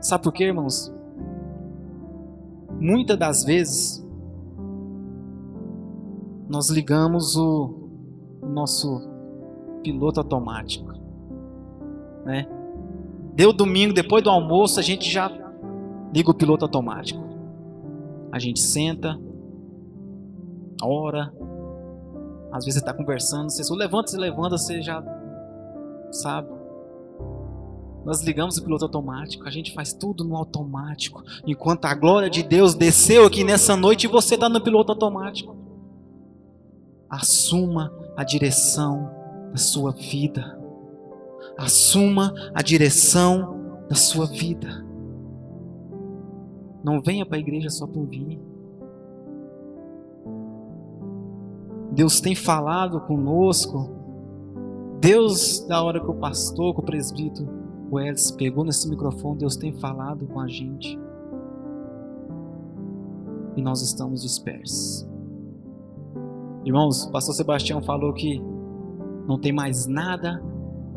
Sabe 0.00 0.24
por 0.24 0.32
quê, 0.32 0.44
irmãos? 0.44 0.90
Muitas 2.80 3.18
das 3.18 3.44
vezes 3.44 4.02
nós 6.48 6.70
ligamos 6.70 7.36
o, 7.36 7.90
o 8.40 8.46
nosso 8.46 9.02
piloto 9.82 10.20
automático, 10.20 10.90
né? 12.24 12.46
Deu 13.34 13.52
domingo, 13.52 13.92
depois 13.92 14.24
do 14.24 14.30
almoço, 14.30 14.80
a 14.80 14.82
gente 14.82 15.10
já 15.10 15.30
liga 16.14 16.30
o 16.30 16.34
piloto 16.34 16.64
automático. 16.64 17.22
A 18.30 18.38
gente 18.38 18.60
senta, 18.60 19.18
ora. 20.86 21.32
Às 22.52 22.64
vezes 22.64 22.80
você 22.80 22.80
está 22.80 22.92
conversando, 22.92 23.50
você 23.50 23.64
só 23.64 23.74
levanta, 23.74 24.10
se 24.10 24.16
levanta, 24.16 24.58
você 24.58 24.82
já 24.82 25.02
sabe. 26.10 26.48
Nós 28.04 28.20
ligamos 28.22 28.56
o 28.56 28.62
piloto 28.62 28.84
automático, 28.84 29.46
a 29.46 29.50
gente 29.50 29.72
faz 29.72 29.92
tudo 29.92 30.24
no 30.24 30.36
automático. 30.36 31.22
Enquanto 31.46 31.84
a 31.84 31.94
glória 31.94 32.28
de 32.28 32.42
Deus 32.42 32.74
desceu 32.74 33.24
aqui 33.24 33.44
nessa 33.44 33.76
noite 33.76 34.08
você 34.08 34.34
está 34.34 34.48
no 34.48 34.60
piloto 34.60 34.92
automático. 34.92 35.56
Assuma 37.08 37.92
a 38.16 38.24
direção 38.24 39.10
da 39.50 39.56
sua 39.56 39.92
vida. 39.92 40.58
Assuma 41.56 42.34
a 42.54 42.62
direção 42.62 43.84
da 43.88 43.94
sua 43.94 44.26
vida. 44.26 44.84
Não 46.82 47.00
venha 47.00 47.24
para 47.24 47.36
a 47.36 47.40
igreja 47.40 47.70
só 47.70 47.86
por 47.86 48.06
vir. 48.06 48.40
Deus 51.92 52.20
tem 52.20 52.34
falado 52.34 53.00
conosco. 53.02 53.90
Deus, 55.00 55.60
da 55.66 55.82
hora 55.82 56.00
que 56.00 56.10
o 56.10 56.14
pastor, 56.14 56.74
que 56.74 56.80
o 56.80 56.84
presbítero, 56.84 57.48
o 57.90 58.00
Elis 58.00 58.30
pegou 58.30 58.64
nesse 58.64 58.88
microfone, 58.88 59.40
Deus 59.40 59.56
tem 59.56 59.72
falado 59.72 60.26
com 60.26 60.40
a 60.40 60.48
gente. 60.48 60.98
E 63.54 63.60
nós 63.60 63.82
estamos 63.82 64.22
dispersos. 64.22 65.06
Irmãos, 66.64 67.04
o 67.04 67.10
pastor 67.10 67.34
Sebastião 67.34 67.82
falou 67.82 68.14
que 68.14 68.42
não 69.26 69.38
tem 69.38 69.52
mais 69.52 69.86
nada 69.86 70.42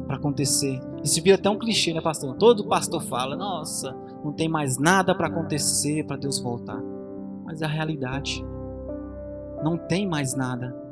para 0.07 0.15
acontecer. 0.15 0.79
Isso 1.03 1.21
vira 1.21 1.35
até 1.35 1.49
um 1.49 1.59
clichê, 1.59 1.93
né, 1.93 1.99
pastor? 1.99 2.35
Todo 2.35 2.67
pastor 2.67 3.01
fala: 3.01 3.35
nossa, 3.35 3.93
não 4.23 4.31
tem 4.31 4.47
mais 4.47 4.77
nada 4.77 5.13
para 5.13 5.27
acontecer 5.27 6.05
para 6.05 6.15
Deus 6.15 6.39
voltar. 6.39 6.81
Mas 7.43 7.61
é 7.61 7.65
a 7.65 7.67
realidade. 7.67 8.45
Não 9.63 9.77
tem 9.77 10.07
mais 10.07 10.35
nada. 10.35 10.84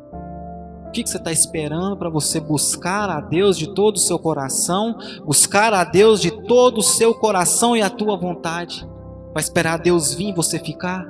Que, 0.94 1.04
que 1.04 1.10
você 1.10 1.18
está 1.18 1.32
esperando 1.32 1.98
para 1.98 2.08
você 2.08 2.40
buscar 2.40 3.10
a 3.10 3.20
Deus 3.20 3.58
de 3.58 3.74
todo 3.74 3.96
o 3.96 4.00
seu 4.00 4.20
coração? 4.20 4.96
Buscar 5.26 5.74
a 5.74 5.84
Deus 5.84 6.22
de 6.22 6.30
todo 6.46 6.78
o 6.78 6.84
seu 6.84 7.16
coração 7.16 7.76
e 7.76 7.82
a 7.82 7.90
tua 7.90 8.16
vontade? 8.16 8.88
Vai 9.34 9.42
esperar 9.42 9.80
Deus 9.80 10.14
vir 10.14 10.30
e 10.30 10.34
você 10.34 10.60
ficar? 10.60 11.04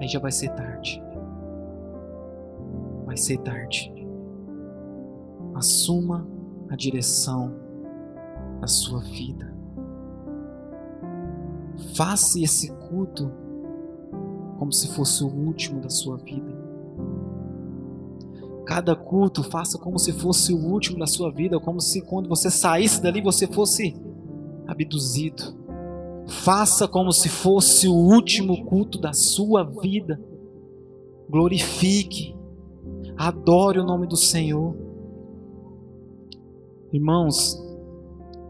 Aí 0.00 0.06
já 0.06 0.20
vai 0.20 0.30
ser 0.30 0.50
tarde. 0.50 1.02
vai 3.04 3.16
ser 3.16 3.38
tarde. 3.38 3.92
Assuma 5.54 6.26
a 6.70 6.76
direção 6.76 7.52
da 8.60 8.68
sua 8.68 9.00
vida. 9.00 9.52
Faça 11.96 12.40
esse 12.40 12.70
culto 12.88 13.30
como 14.58 14.72
se 14.72 14.94
fosse 14.94 15.24
o 15.24 15.28
último 15.28 15.80
da 15.80 15.90
sua 15.90 16.16
vida. 16.16 16.63
Cada 18.66 18.96
culto 18.96 19.42
faça 19.42 19.78
como 19.78 19.98
se 19.98 20.12
fosse 20.12 20.52
o 20.52 20.58
último 20.58 20.98
da 20.98 21.06
sua 21.06 21.30
vida, 21.30 21.60
como 21.60 21.80
se 21.80 22.00
quando 22.00 22.28
você 22.28 22.50
saísse 22.50 23.02
dali 23.02 23.20
você 23.20 23.46
fosse 23.46 23.94
abduzido. 24.66 25.42
Faça 26.26 26.88
como 26.88 27.12
se 27.12 27.28
fosse 27.28 27.86
o 27.86 27.94
último 27.94 28.64
culto 28.64 28.98
da 28.98 29.12
sua 29.12 29.62
vida. 29.62 30.18
Glorifique, 31.28 32.34
adore 33.16 33.78
o 33.78 33.84
nome 33.84 34.06
do 34.06 34.16
Senhor. 34.16 34.74
Irmãos, 36.90 37.62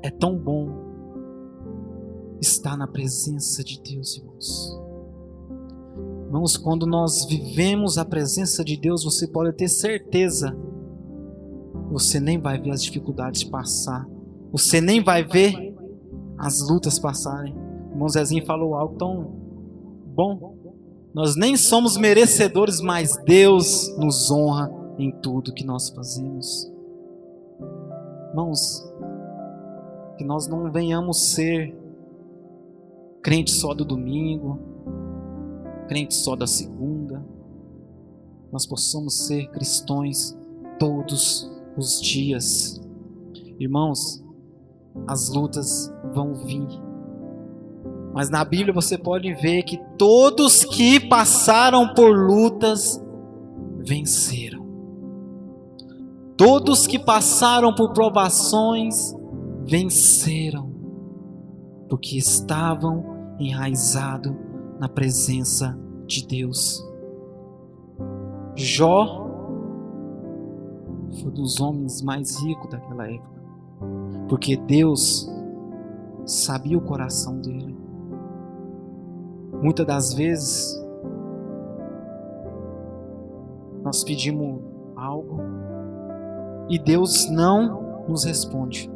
é 0.02 0.10
tão 0.10 0.36
bom 0.36 0.68
estar 2.40 2.76
na 2.76 2.86
presença 2.86 3.64
de 3.64 3.80
Deus, 3.80 4.16
irmãos. 4.16 4.83
Irmãos, 6.34 6.56
quando 6.56 6.84
nós 6.84 7.26
vivemos 7.26 7.96
a 7.96 8.04
presença 8.04 8.64
de 8.64 8.76
Deus, 8.76 9.04
você 9.04 9.24
pode 9.24 9.52
ter 9.52 9.68
certeza, 9.68 10.52
você 11.92 12.18
nem 12.18 12.40
vai 12.40 12.60
ver 12.60 12.72
as 12.72 12.82
dificuldades 12.82 13.44
passar, 13.44 14.04
você 14.50 14.80
nem 14.80 15.00
vai 15.00 15.22
ver 15.22 15.72
as 16.36 16.60
lutas 16.68 16.98
passarem. 16.98 17.54
O 17.54 17.92
irmão 17.92 18.08
Zezinho 18.08 18.44
falou 18.44 18.74
algo 18.74 18.96
tão 18.96 19.30
bom. 20.06 20.56
Nós 21.14 21.36
nem 21.36 21.56
somos 21.56 21.96
merecedores, 21.96 22.80
mas 22.80 23.16
Deus 23.18 23.96
nos 23.96 24.28
honra 24.28 24.72
em 24.98 25.12
tudo 25.12 25.54
que 25.54 25.64
nós 25.64 25.88
fazemos. 25.90 26.68
Irmãos, 28.30 28.84
que 30.18 30.24
nós 30.24 30.48
não 30.48 30.68
venhamos 30.72 31.26
ser 31.26 31.78
crente 33.22 33.52
só 33.52 33.72
do 33.72 33.84
domingo, 33.84 34.73
crente 35.86 36.14
só 36.14 36.34
da 36.36 36.46
segunda. 36.46 37.24
Nós 38.52 38.66
possamos 38.66 39.26
ser 39.26 39.50
cristãos 39.50 40.36
todos 40.78 41.50
os 41.76 42.00
dias. 42.00 42.80
Irmãos, 43.58 44.24
as 45.06 45.28
lutas 45.28 45.92
vão 46.12 46.34
vir. 46.34 46.68
Mas 48.12 48.30
na 48.30 48.44
Bíblia 48.44 48.72
você 48.72 48.96
pode 48.96 49.32
ver 49.34 49.64
que 49.64 49.76
todos 49.98 50.64
que 50.64 51.00
passaram 51.00 51.92
por 51.94 52.16
lutas 52.16 53.02
venceram. 53.78 54.64
Todos 56.36 56.86
que 56.86 56.98
passaram 56.98 57.74
por 57.74 57.92
provações 57.92 59.14
venceram, 59.64 60.70
porque 61.88 62.16
estavam 62.16 63.36
enraizados 63.38 64.32
na 64.78 64.88
presença 64.88 65.78
de 66.06 66.26
Deus. 66.26 66.84
Jó 68.56 69.24
foi 71.20 71.30
um 71.30 71.34
dos 71.34 71.60
homens 71.60 72.02
mais 72.02 72.36
ricos 72.40 72.70
daquela 72.70 73.08
época, 73.08 73.40
porque 74.28 74.56
Deus 74.56 75.30
sabia 76.26 76.78
o 76.78 76.80
coração 76.80 77.40
dele. 77.40 77.76
Muitas 79.62 79.86
das 79.86 80.12
vezes 80.12 80.84
nós 83.82 84.02
pedimos 84.02 84.60
algo 84.96 85.40
e 86.68 86.78
Deus 86.78 87.28
não 87.30 88.04
nos 88.08 88.24
responde. 88.24 88.93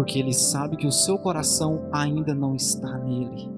Porque 0.00 0.18
Ele 0.18 0.32
sabe 0.32 0.78
que 0.78 0.86
o 0.86 0.90
seu 0.90 1.18
coração 1.18 1.82
ainda 1.92 2.34
não 2.34 2.54
está 2.54 2.96
nele. 3.00 3.50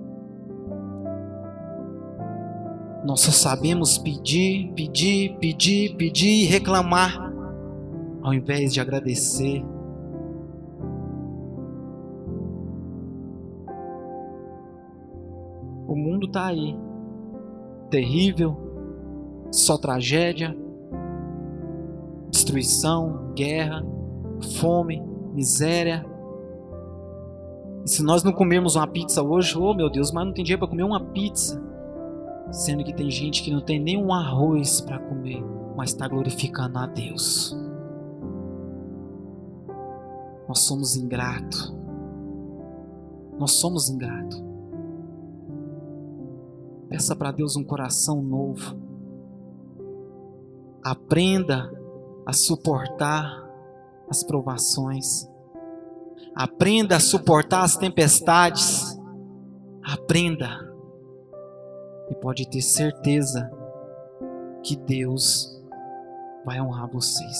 Nós 3.05 3.21
só 3.21 3.31
sabemos 3.31 3.97
pedir, 3.97 4.73
pedir, 4.75 5.37
pedir, 5.39 5.95
pedir 5.95 6.43
e 6.43 6.47
reclamar, 6.47 7.33
ao 8.25 8.35
invés 8.35 8.75
de 8.75 8.81
agradecer. 8.81 9.65
O 15.87 15.95
mundo 15.95 16.27
está 16.27 16.47
aí, 16.47 16.77
terrível, 17.89 18.57
só 19.53 19.79
tragédia, 19.79 20.57
destruição, 22.33 23.33
guerra, 23.33 23.87
fome, 24.59 25.01
miséria, 25.33 26.11
se 27.85 28.03
nós 28.03 28.23
não 28.23 28.33
comermos 28.33 28.77
uma 28.77 28.87
pizza 28.87 29.23
hoje, 29.23 29.59
oh 29.59 29.75
meu 29.75 29.90
Deus, 29.90 30.12
mas 30.12 30.25
não 30.25 30.33
tem 30.33 30.45
dinheiro 30.45 30.61
para 30.61 30.68
comer 30.68 30.85
uma 30.85 31.01
pizza. 31.01 31.61
Sendo 32.51 32.85
que 32.85 32.95
tem 32.95 33.11
gente 33.11 33.42
que 33.42 33.51
não 33.51 33.61
tem 33.61 33.81
nem 33.81 33.97
um 33.97 34.12
arroz 34.12 34.81
para 34.81 34.99
comer, 34.99 35.42
mas 35.77 35.90
está 35.90 36.07
glorificando 36.07 36.79
a 36.79 36.87
Deus. 36.87 37.57
Nós 40.47 40.61
somos 40.61 40.97
ingratos. 40.97 41.75
Nós 43.38 43.53
somos 43.53 43.88
ingratos. 43.88 44.42
Peça 46.88 47.16
para 47.16 47.33
Deus 47.33 47.57
um 47.57 47.64
coração 47.64 48.23
novo. 48.23 48.77
Aprenda 50.85 51.73
a 52.27 52.33
suportar 52.33 53.51
as 54.11 54.23
provações. 54.23 55.32
Aprenda 56.35 56.97
a 56.97 57.01
suportar 57.01 57.63
as 57.63 57.77
tempestades. 57.77 58.99
Aprenda. 59.83 60.49
E 62.11 62.15
pode 62.15 62.49
ter 62.49 62.63
certeza 62.63 63.51
que 64.63 64.77
Deus 64.77 65.61
vai 66.45 66.61
honrar 66.61 66.91
vocês. 66.91 67.39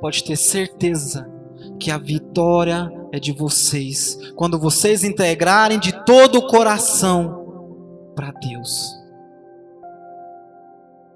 Pode 0.00 0.24
ter 0.24 0.36
certeza 0.36 1.30
que 1.78 1.90
a 1.90 1.98
vitória 1.98 2.90
é 3.12 3.18
de 3.18 3.32
vocês 3.32 4.18
quando 4.34 4.58
vocês 4.58 5.04
integrarem 5.04 5.78
de 5.78 5.92
todo 6.04 6.38
o 6.38 6.46
coração 6.46 8.12
para 8.14 8.30
Deus. 8.32 8.94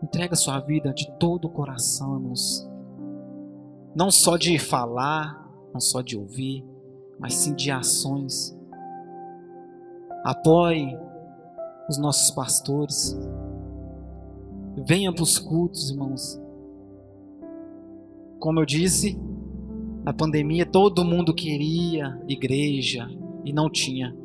Entrega 0.03 0.35
sua 0.35 0.61
vida 0.61 0.95
de 0.95 1.11
todo 1.19 1.45
o 1.47 1.51
coração, 1.51 2.15
irmãos. 2.15 2.69
Não 3.95 4.11
só 4.11 4.37
de 4.37 4.59
falar, 4.59 5.40
não 5.73 5.81
só 5.81 6.03
de 6.03 6.17
ouvir, 6.17 6.65
mas 7.19 7.35
sim 7.35 7.55
de 7.55 7.71
ações. 7.71 8.57
Apoie 10.25 10.99
os 11.89 11.99
nossos 11.99 12.31
pastores. 12.31 13.19
Venha 14.87 15.13
para 15.13 15.23
os 15.23 15.39
cultos, 15.39 15.91
irmãos. 15.91 16.41
Como 18.39 18.61
eu 18.61 18.67
disse, 18.67 19.19
na 20.05 20.13
pandemia 20.13 20.65
todo 20.65 21.05
mundo 21.05 21.35
queria 21.35 22.21
igreja 22.27 23.09
e 23.45 23.53
não 23.53 23.69
tinha. 23.69 24.17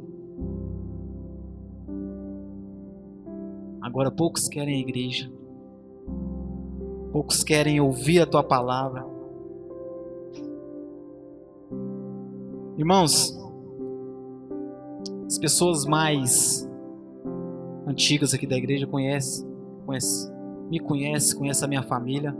Agora 3.81 4.09
poucos 4.11 4.47
querem 4.47 4.77
a 4.77 4.79
igreja. 4.79 5.31
Poucos 7.11 7.43
querem 7.43 7.79
ouvir 7.79 8.19
a 8.19 8.25
tua 8.25 8.43
palavra. 8.43 9.14
Irmãos, 12.77 13.37
as 15.25 15.37
pessoas 15.37 15.85
mais 15.85 16.69
antigas 17.87 18.33
aqui 18.33 18.45
da 18.45 18.57
igreja 18.57 18.85
conhecem, 18.85 19.47
conhecem 19.85 20.35
me 20.69 20.79
conhecem, 20.79 21.37
conhecem 21.37 21.65
a 21.65 21.67
minha 21.67 21.83
família. 21.83 22.35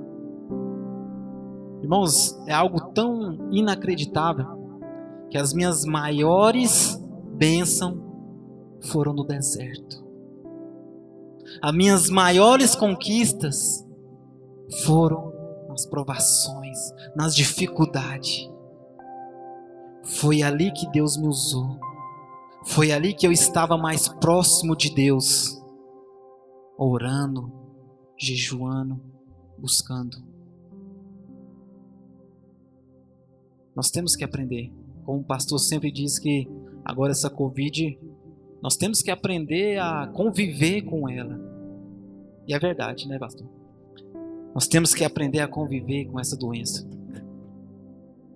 Irmãos, 1.82 2.38
é 2.48 2.54
algo 2.54 2.92
tão 2.92 3.50
inacreditável 3.52 4.46
que 5.30 5.38
as 5.38 5.54
minhas 5.54 5.86
maiores 5.86 7.00
bênçãos 7.34 8.00
foram 8.82 9.14
no 9.14 9.24
deserto. 9.24 10.04
As 11.62 11.74
minhas 11.74 12.10
maiores 12.10 12.76
conquistas 12.76 13.86
foram 14.84 15.34
nas 15.70 15.86
provações, 15.86 16.78
nas 17.16 17.36
dificuldades. 17.36 18.50
Foi 20.06 20.44
ali 20.44 20.72
que 20.72 20.90
Deus 20.92 21.18
me 21.18 21.28
usou. 21.28 21.80
Foi 22.64 22.92
ali 22.92 23.14
que 23.14 23.26
eu 23.26 23.32
estava 23.32 23.78
mais 23.78 24.08
próximo 24.08 24.76
de 24.76 24.94
Deus, 24.94 25.62
orando, 26.78 27.52
jejuando, 28.18 29.02
buscando. 29.58 30.18
Nós 33.76 33.90
temos 33.90 34.16
que 34.16 34.24
aprender. 34.24 34.72
Como 35.04 35.20
o 35.20 35.24
pastor 35.24 35.60
sempre 35.60 35.92
diz 35.92 36.18
que 36.18 36.48
agora 36.84 37.12
essa 37.12 37.30
Covid, 37.30 38.00
nós 38.62 38.76
temos 38.78 39.02
que 39.02 39.12
aprender 39.12 39.80
a 39.80 40.08
conviver 40.08 40.82
com 40.84 41.10
ela. 41.10 41.40
E 42.48 42.54
é 42.54 42.60
verdade, 42.60 43.08
né, 43.08 43.20
pastor? 43.20 43.48
Nós 44.54 44.68
temos 44.68 44.94
que 44.94 45.04
aprender 45.04 45.40
a 45.40 45.48
conviver 45.48 46.06
com 46.06 46.20
essa 46.20 46.38
doença. 46.38 46.88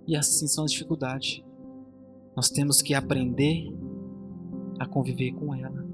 E 0.08 0.16
assim 0.16 0.48
são 0.48 0.66
as 0.66 0.72
dificuldades. 0.72 1.44
Nós 2.36 2.50
temos 2.50 2.82
que 2.82 2.94
aprender 2.94 3.68
a 4.80 4.86
conviver 4.86 5.32
com 5.34 5.54
ela. 5.54 5.86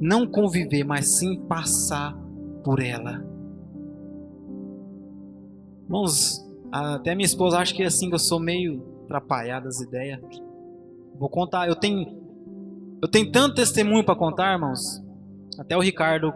Não 0.00 0.26
conviver, 0.26 0.84
mas 0.84 1.18
sim 1.18 1.40
passar 1.46 2.16
por 2.64 2.80
ela. 2.80 3.24
Irmãos, 5.84 6.44
até 6.72 7.14
minha 7.14 7.26
esposa 7.26 7.58
acha 7.58 7.74
que 7.74 7.82
é 7.82 7.86
assim 7.86 8.10
eu 8.10 8.18
sou 8.18 8.40
meio 8.40 8.82
atrapalhado 9.04 9.68
as 9.68 9.80
ideias. 9.80 10.20
Vou 11.18 11.28
contar, 11.28 11.68
eu 11.68 11.76
tenho 11.76 12.20
eu 13.02 13.08
tenho 13.08 13.32
tanto 13.32 13.54
testemunho 13.54 14.04
para 14.04 14.14
contar, 14.14 14.52
irmãos. 14.52 15.02
Até 15.58 15.76
o 15.76 15.80
Ricardo 15.80 16.32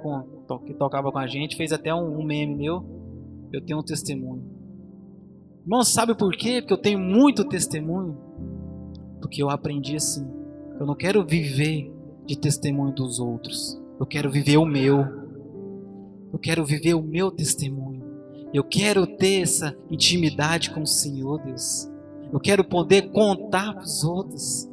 que 0.67 0.75
tocava 0.75 1.13
com 1.13 1.19
a 1.19 1.27
gente 1.27 1.57
fez 1.57 1.73
até 1.73 1.95
um, 1.95 2.23
meme 2.25 2.55
meu. 2.55 2.85
Eu 3.53 3.65
tenho 3.65 3.81
um 3.81 3.83
testemunho. 3.83 4.43
Irmãos, 5.63 5.93
sabe 5.93 6.15
por 6.15 6.33
quê? 6.37 6.61
Porque 6.61 6.73
eu 6.73 6.79
tenho 6.79 6.99
muito 6.99 7.47
testemunho. 7.47 8.19
Porque 9.25 9.43
eu 9.43 9.49
aprendi 9.49 9.97
assim. 9.97 10.31
Eu 10.79 10.85
não 10.85 10.95
quero 10.95 11.25
viver 11.25 11.91
de 12.27 12.37
testemunho 12.37 12.93
dos 12.93 13.19
outros. 13.19 13.81
Eu 13.99 14.05
quero 14.05 14.31
viver 14.31 14.59
o 14.59 14.67
meu. 14.67 14.99
Eu 16.31 16.39
quero 16.39 16.63
viver 16.63 16.93
o 16.93 17.01
meu 17.01 17.31
testemunho. 17.31 18.05
Eu 18.53 18.63
quero 18.63 19.07
ter 19.07 19.41
essa 19.41 19.75
intimidade 19.91 20.71
com 20.73 20.83
o 20.83 20.87
Senhor, 20.87 21.43
Deus. 21.43 21.91
Eu 22.31 22.39
quero 22.39 22.63
poder 22.65 23.13
contar 23.13 23.73
para 23.73 23.83
os 23.83 24.05
outros 24.05 24.69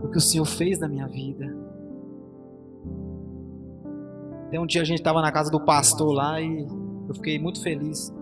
o 0.00 0.08
que 0.08 0.18
o 0.18 0.20
Senhor 0.20 0.44
fez 0.44 0.78
na 0.78 0.86
minha 0.86 1.08
vida. 1.08 1.56
Até 4.48 4.60
um 4.60 4.66
dia 4.66 4.82
a 4.82 4.84
gente 4.84 4.98
estava 4.98 5.22
na 5.22 5.32
casa 5.32 5.50
do 5.50 5.64
pastor 5.64 6.12
lá 6.12 6.42
e 6.42 6.66
eu 7.08 7.14
fiquei 7.14 7.38
muito 7.38 7.62
feliz. 7.62 8.14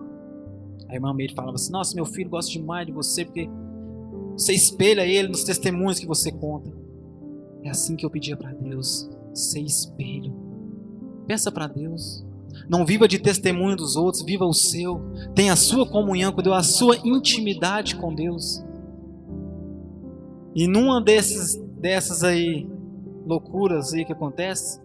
A 0.87 0.95
irmã 0.95 1.13
Meire 1.13 1.35
falava 1.35 1.55
assim: 1.55 1.73
Nossa, 1.73 1.93
meu 1.93 2.05
filho 2.05 2.29
gosta 2.29 2.49
demais 2.53 2.87
de 2.87 2.93
você 2.93 3.25
porque 3.25 3.49
você 4.37 4.53
espelha 4.53 5.05
ele 5.05 5.29
nos 5.29 5.43
testemunhos 5.43 5.99
que 5.99 6.05
você 6.05 6.31
conta. 6.31 6.71
É 7.63 7.69
assim 7.69 7.95
que 7.95 8.05
eu 8.05 8.09
pedia 8.09 8.35
para 8.35 8.53
Deus: 8.53 9.09
ser 9.33 9.61
espelho. 9.61 10.33
Peça 11.25 11.51
para 11.51 11.67
Deus. 11.67 12.25
Não 12.69 12.85
viva 12.85 13.07
de 13.07 13.19
testemunho 13.19 13.75
dos 13.75 13.95
outros, 13.95 14.23
viva 14.23 14.45
o 14.45 14.53
seu. 14.53 15.01
Tenha 15.33 15.53
a 15.53 15.57
sua 15.57 15.87
comunhão 15.87 16.31
com 16.31 16.41
Deus, 16.41 16.55
a 16.55 16.63
sua 16.63 16.97
intimidade 17.03 17.95
com 17.95 18.13
Deus. 18.13 18.63
E 20.53 20.67
numa 20.67 21.01
desses, 21.01 21.55
dessas 21.79 22.23
aí 22.23 22.67
loucuras 23.25 23.93
aí 23.93 24.05
que 24.05 24.13
acontece, 24.13 24.79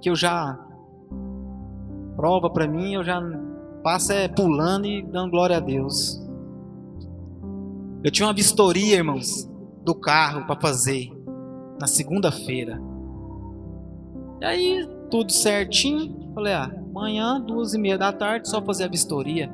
que 0.00 0.10
eu 0.10 0.16
já 0.16 0.58
prova 2.16 2.50
para 2.50 2.66
mim, 2.66 2.94
eu 2.94 3.04
já 3.04 3.20
passo 3.82 4.12
é 4.12 4.28
pulando 4.28 4.86
e 4.86 5.02
dando 5.02 5.30
glória 5.30 5.56
a 5.56 5.60
Deus. 5.60 6.23
Eu 8.04 8.10
tinha 8.10 8.26
uma 8.26 8.34
vistoria, 8.34 8.96
irmãos, 8.96 9.50
do 9.82 9.94
carro 9.94 10.44
para 10.44 10.60
fazer 10.60 11.10
na 11.80 11.86
segunda-feira. 11.86 12.78
E 14.42 14.44
aí, 14.44 14.88
tudo 15.10 15.32
certinho. 15.32 16.30
Falei, 16.34 16.52
ah, 16.52 16.70
amanhã, 16.90 17.40
duas 17.40 17.72
e 17.72 17.78
meia 17.78 17.96
da 17.96 18.12
tarde, 18.12 18.46
só 18.46 18.60
fazer 18.60 18.84
a 18.84 18.88
vistoria. 18.88 19.50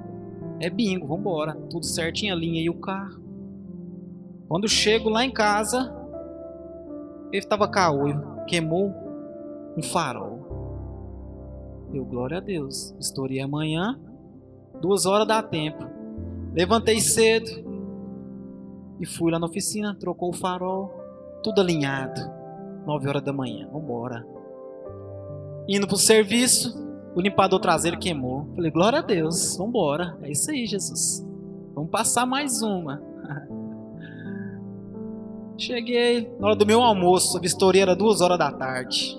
É 0.58 0.68
bingo, 0.68 1.06
vambora. 1.06 1.54
Tudo 1.70 1.86
certinho, 1.86 2.34
alinhei 2.34 2.68
o 2.68 2.80
carro. 2.80 3.22
Quando 4.48 4.68
chego 4.68 5.08
lá 5.08 5.24
em 5.24 5.30
casa, 5.30 5.94
ele 7.32 7.44
estava 7.44 7.68
caolho, 7.68 8.20
queimou 8.48 8.92
um 9.76 9.82
farol. 9.82 10.40
Deu 11.92 12.04
glória 12.04 12.38
a 12.38 12.40
Deus. 12.40 12.92
Vistoria 12.96 13.44
amanhã, 13.44 13.96
duas 14.80 15.06
horas 15.06 15.28
dá 15.28 15.40
tempo. 15.40 15.86
Levantei 16.52 17.00
cedo 17.00 17.69
e 19.00 19.06
fui 19.06 19.32
lá 19.32 19.38
na 19.38 19.46
oficina, 19.46 19.96
trocou 19.98 20.28
o 20.28 20.36
farol, 20.36 20.92
tudo 21.42 21.60
alinhado. 21.60 22.20
Nove 22.86 23.08
horas 23.08 23.22
da 23.22 23.32
manhã, 23.32 23.68
vambora. 23.72 24.26
Indo 25.66 25.86
pro 25.86 25.96
serviço, 25.96 26.78
o 27.14 27.20
limpador 27.20 27.60
traseiro 27.60 27.98
queimou. 27.98 28.46
Falei, 28.54 28.70
glória 28.70 28.98
a 28.98 29.02
Deus, 29.02 29.56
vambora. 29.56 30.16
É 30.22 30.30
isso 30.30 30.50
aí, 30.50 30.66
Jesus. 30.66 31.26
Vamos 31.74 31.90
passar 31.90 32.26
mais 32.26 32.62
uma. 32.62 33.02
Cheguei, 35.56 36.30
na 36.38 36.48
hora 36.48 36.56
do 36.56 36.66
meu 36.66 36.82
almoço, 36.82 37.36
a 37.36 37.40
vistoria 37.40 37.82
era 37.82 37.96
duas 37.96 38.20
horas 38.20 38.38
da 38.38 38.52
tarde. 38.52 39.18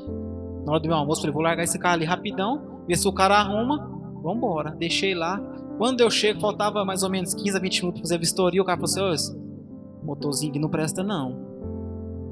Na 0.66 0.74
hora 0.74 0.82
do 0.82 0.88
meu 0.88 0.98
almoço, 0.98 1.22
falei, 1.22 1.34
vou 1.34 1.42
largar 1.42 1.64
esse 1.64 1.80
carro 1.80 1.96
ali 1.96 2.06
rapidão, 2.06 2.84
ver 2.88 2.96
se 2.96 3.08
o 3.08 3.14
cara 3.14 3.36
arruma, 3.36 3.90
vambora. 4.22 4.72
Deixei 4.72 5.16
lá. 5.16 5.40
Quando 5.78 6.02
eu 6.02 6.12
chego, 6.12 6.40
faltava 6.40 6.86
mais 6.86 7.02
ou 7.02 7.10
menos 7.10 7.34
15 7.34 7.58
a 7.58 7.60
20 7.60 7.80
minutos 7.80 8.02
para 8.02 8.08
fazer 8.08 8.16
a 8.16 8.20
vistoria, 8.20 8.62
o 8.62 8.66
cara 8.66 8.80
falou 8.80 9.12
assim, 9.12 9.51
motorzinho 10.04 10.54
que 10.54 10.60
não 10.60 10.70
presta 10.70 11.04
não. 11.04 11.38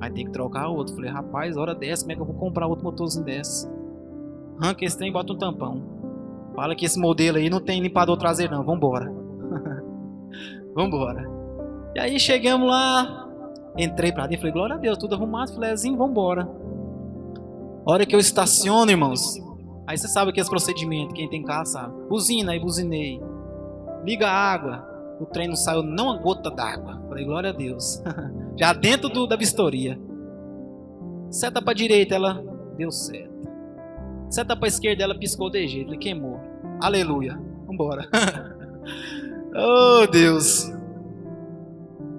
Aí 0.01 0.11
tem 0.11 0.25
que 0.25 0.31
trocar 0.31 0.67
outro. 0.67 0.95
Falei, 0.95 1.11
rapaz, 1.11 1.57
hora 1.57 1.75
dessa, 1.75 2.03
como 2.03 2.11
é 2.11 2.15
que 2.15 2.21
eu 2.21 2.25
vou 2.25 2.35
comprar 2.35 2.67
outro 2.67 2.85
motorzinho 2.85 3.25
desse? 3.25 3.69
Arranca 4.59 4.85
esse 4.85 4.97
trem 4.97 5.09
e 5.09 5.13
bota 5.13 5.33
um 5.33 5.37
tampão. 5.37 5.81
Fala 6.55 6.75
que 6.75 6.85
esse 6.85 6.99
modelo 6.99 7.37
aí 7.37 7.49
não 7.49 7.61
tem 7.61 7.81
limpador 7.81 8.17
traseiro 8.17 8.53
não, 8.55 8.63
vambora. 8.63 9.11
vambora. 10.75 11.29
E 11.95 11.99
aí 11.99 12.19
chegamos 12.19 12.67
lá, 12.67 13.29
Entrei 13.77 14.11
para 14.11 14.27
dentro, 14.27 14.41
falei, 14.41 14.53
glória 14.53 14.75
a 14.75 14.77
Deus, 14.77 14.97
tudo 14.97 15.15
arrumado, 15.15 15.53
filézinho, 15.53 15.97
vambora. 15.97 16.49
Hora 17.85 18.05
que 18.05 18.15
eu 18.15 18.19
estaciono, 18.19 18.91
irmãos. 18.91 19.37
Aí 19.87 19.97
você 19.97 20.07
sabe 20.07 20.31
que 20.31 20.39
esse 20.39 20.49
procedimento, 20.49 21.13
quem 21.13 21.29
tem 21.29 21.43
carro 21.43 21.65
sabe. 21.65 21.93
Buzina, 22.07 22.51
aí 22.51 22.59
buzinei. 22.59 23.21
Liga 24.03 24.27
a 24.27 24.33
água. 24.33 24.88
O 25.19 25.25
trem 25.25 25.47
não 25.47 25.55
saiu 25.55 25.83
não 25.83 26.05
uma 26.05 26.17
gota 26.17 26.49
d'água. 26.49 27.01
Falei, 27.07 27.25
glória 27.25 27.49
a 27.49 27.53
Deus. 27.53 28.01
Já 28.57 28.73
dentro 28.73 29.09
do, 29.09 29.27
da 29.27 29.35
vistoria. 29.35 29.99
Seta 31.29 31.61
para 31.61 31.73
direita, 31.73 32.15
ela 32.15 32.43
deu 32.77 32.91
certo. 32.91 33.29
Seta 34.29 34.55
para 34.55 34.67
esquerda, 34.67 35.03
ela 35.03 35.17
piscou 35.17 35.49
de 35.49 35.67
jeito. 35.67 35.85
Falei, 35.85 35.99
queimou. 35.99 36.39
Aleluia. 36.81 37.39
Vambora. 37.67 38.07
oh, 39.55 40.07
Deus. 40.07 40.71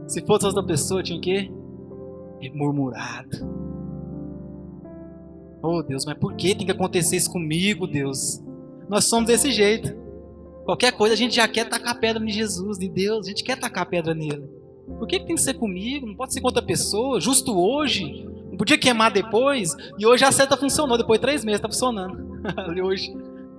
Se 0.07 0.25
fosse 0.27 0.45
outra 0.45 0.63
pessoa, 0.63 1.03
tinha 1.03 1.19
o 1.19 1.21
quê? 1.21 1.51
Murmurado. 2.55 3.61
Oh 5.63 5.83
Deus, 5.83 6.07
mas 6.07 6.17
por 6.17 6.35
que 6.35 6.55
tem 6.55 6.65
que 6.65 6.73
acontecer 6.73 7.17
isso 7.17 7.31
comigo, 7.31 7.87
Deus? 7.87 8.43
Nós 8.89 9.05
somos 9.05 9.27
desse 9.27 9.53
jeito. 9.53 9.95
Qualquer 10.65 10.93
coisa 10.93 11.15
a 11.15 11.17
gente 11.17 11.37
já 11.37 11.49
quer 11.49 11.69
tacar 11.69 11.99
pedra 11.99 12.23
em 12.23 12.29
Jesus, 12.29 12.79
em 12.79 12.91
Deus, 12.91 13.27
a 13.27 13.31
gente 13.31 13.43
quer 13.43 13.59
tacar 13.59 13.89
pedra 13.89 14.15
nele. 14.15 14.49
Por 14.99 15.07
que, 15.07 15.21
que 15.21 15.27
tem 15.27 15.37
que 15.37 15.43
ser 15.43 15.55
comigo? 15.55 16.07
Não 16.07 16.15
pode 16.15 16.33
ser 16.33 16.41
com 16.41 16.49
outra 16.49 16.63
pessoa, 16.63 17.21
justo 17.21 17.59
hoje. 17.59 18.27
Não 18.51 18.57
podia 18.57 18.79
queimar 18.79 19.13
depois. 19.13 19.75
E 19.99 20.07
hoje 20.07 20.25
a 20.25 20.33
seta 20.33 20.57
funcionou, 20.57 20.99
depois 20.99 21.19
de 21.19 21.23
três 21.23 21.45
meses 21.45 21.59
está 21.59 21.69
funcionando. 21.69 22.41
hoje, 22.85 23.15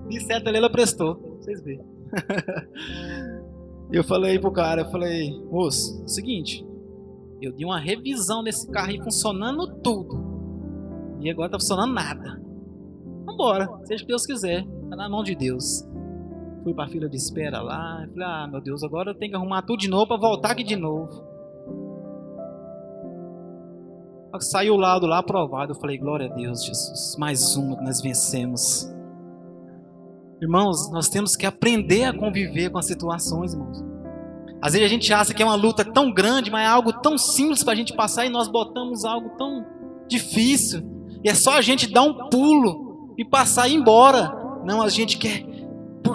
de 0.08 0.20
seta 0.22 0.50
ali 0.50 0.58
ela 0.58 0.70
prestou. 0.70 1.38
Vocês 1.40 1.62
verem. 1.64 1.86
eu 3.92 4.04
falei 4.04 4.38
pro 4.38 4.52
cara, 4.52 4.82
eu 4.82 4.92
falei, 4.92 5.32
moço, 5.50 6.04
seguinte, 6.08 6.66
eu 7.42 7.52
dei 7.52 7.66
uma 7.66 7.80
revisão 7.80 8.44
desse 8.44 8.70
carro 8.70 8.90
aí 8.90 9.02
funcionando 9.02 9.68
tudo. 9.82 10.32
E 11.22 11.30
agora 11.30 11.50
tá 11.50 11.60
funcionando 11.60 11.94
nada. 11.94 12.42
Vambora, 13.26 13.70
seja 13.86 14.04
o 14.04 14.06
que 14.06 14.12
Deus 14.12 14.26
quiser. 14.26 14.66
Tá 14.90 14.96
na 14.96 15.10
mão 15.10 15.24
de 15.24 15.36
Deus. 15.36 15.84
Fui 16.64 16.74
pra 16.74 16.88
fila 16.88 17.10
de 17.10 17.18
espera 17.18 17.62
lá. 17.62 18.06
Falei, 18.14 18.28
ah, 18.28 18.48
meu 18.48 18.62
Deus, 18.62 18.84
agora 18.84 19.12
eu 19.12 19.16
tenho 19.16 19.32
que 19.32 19.38
arrumar 19.38 19.64
tudo 19.64 19.80
de 19.80 19.90
novo 19.90 20.08
pra 20.08 20.18
voltar 20.18 20.52
aqui 20.52 20.64
de 20.64 20.76
novo. 20.76 21.32
Saiu 24.40 24.76
o 24.76 24.78
lado 24.78 25.06
lá 25.06 25.20
aprovado. 25.20 25.72
Eu 25.74 25.76
falei, 25.76 25.98
glória 25.98 26.28
a 26.28 26.34
Deus, 26.34 26.64
Jesus. 26.64 27.16
Mais 27.18 27.56
uma 27.56 27.78
que 27.78 27.84
nós 27.84 28.02
vencemos. 28.02 28.90
Irmãos, 30.42 30.92
nós 30.92 31.10
temos 31.10 31.36
que 31.36 31.46
aprender 31.46 32.06
a 32.06 32.18
conviver 32.18 32.70
com 32.70 32.78
as 32.78 32.86
situações, 32.86 33.54
irmãos. 33.54 33.84
Às 34.62 34.74
vezes 34.74 34.86
a 34.86 34.90
gente 34.90 35.12
acha 35.12 35.34
que 35.34 35.42
é 35.42 35.46
uma 35.46 35.56
luta 35.56 35.84
tão 35.84 36.12
grande, 36.12 36.52
mas 36.52 36.64
é 36.64 36.68
algo 36.68 36.94
tão 36.94 37.18
simples 37.18 37.64
para 37.64 37.74
a 37.74 37.76
gente 37.76 37.96
passar 37.96 38.26
e 38.26 38.30
nós 38.30 38.48
botamos 38.48 39.04
algo 39.04 39.30
tão 39.38 39.66
difícil. 40.08 40.84
E 41.24 41.30
é 41.30 41.34
só 41.34 41.58
a 41.58 41.62
gente 41.62 41.92
dar 41.92 42.04
um 42.04 42.30
pulo 42.30 43.14
e 43.18 43.26
passar 43.26 43.68
e 43.68 43.74
ir 43.74 43.76
embora. 43.78 44.32
Não, 44.64 44.82
a 44.82 44.90
gente 44.90 45.18
quer. 45.18 45.51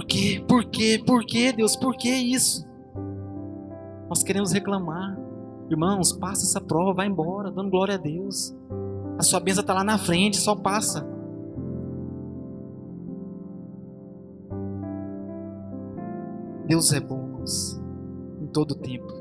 Quê? 0.08 0.44
Por 0.46 0.64
quê? 0.64 1.02
Por 1.04 1.24
quê, 1.24 1.52
Deus? 1.52 1.76
Por 1.76 1.96
que 1.96 2.08
isso? 2.08 2.66
Nós 4.08 4.22
queremos 4.22 4.52
reclamar. 4.52 5.18
Irmãos, 5.68 6.12
passa 6.12 6.44
essa 6.44 6.60
prova, 6.60 6.94
vai 6.94 7.06
embora, 7.06 7.50
dando 7.50 7.70
glória 7.70 7.94
a 7.94 7.98
Deus. 7.98 8.54
A 9.18 9.22
sua 9.22 9.40
bênção 9.40 9.62
está 9.62 9.74
lá 9.74 9.82
na 9.82 9.98
frente, 9.98 10.36
só 10.36 10.54
passa. 10.54 11.06
Deus 16.66 16.92
é 16.92 17.00
bom 17.00 17.26
em 18.40 18.46
todo 18.48 18.74
tempo. 18.74 19.12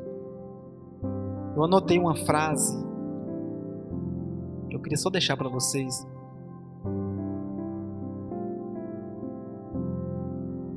Eu 1.56 1.64
anotei 1.64 2.00
uma 2.00 2.16
frase 2.16 2.76
que 4.70 4.76
eu 4.76 4.82
queria 4.82 4.98
só 4.98 5.10
deixar 5.10 5.38
para 5.38 5.50
vocês. 5.50 6.06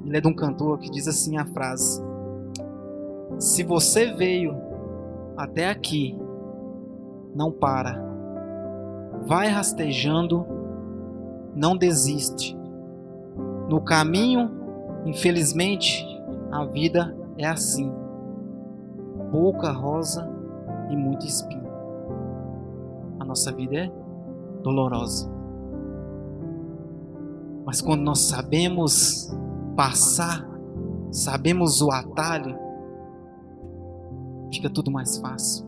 Ele 0.08 0.16
é 0.16 0.20
de 0.22 0.26
um 0.26 0.32
cantor 0.32 0.78
que 0.78 0.90
diz 0.90 1.06
assim 1.06 1.36
a 1.36 1.44
frase: 1.44 2.02
Se 3.38 3.62
você 3.62 4.10
veio 4.14 4.56
até 5.36 5.68
aqui, 5.68 6.18
não 7.34 7.52
para. 7.52 8.02
Vai 9.26 9.48
rastejando, 9.48 10.46
não 11.54 11.76
desiste. 11.76 12.56
No 13.68 13.82
caminho, 13.82 14.50
infelizmente, 15.04 16.02
a 16.50 16.64
vida 16.64 17.14
é 17.36 17.46
assim: 17.46 17.92
pouca 19.30 19.70
rosa 19.72 20.26
e 20.88 20.96
muito 20.96 21.26
espinho. 21.26 21.68
A 23.20 23.26
nossa 23.26 23.52
vida 23.52 23.76
é 23.76 23.92
dolorosa. 24.62 25.30
Mas 27.66 27.82
quando 27.82 28.00
nós 28.00 28.20
sabemos 28.20 29.30
passar, 29.78 30.44
sabemos 31.12 31.80
o 31.80 31.92
atalho, 31.92 32.58
fica 34.52 34.68
tudo 34.68 34.90
mais 34.90 35.18
fácil. 35.18 35.64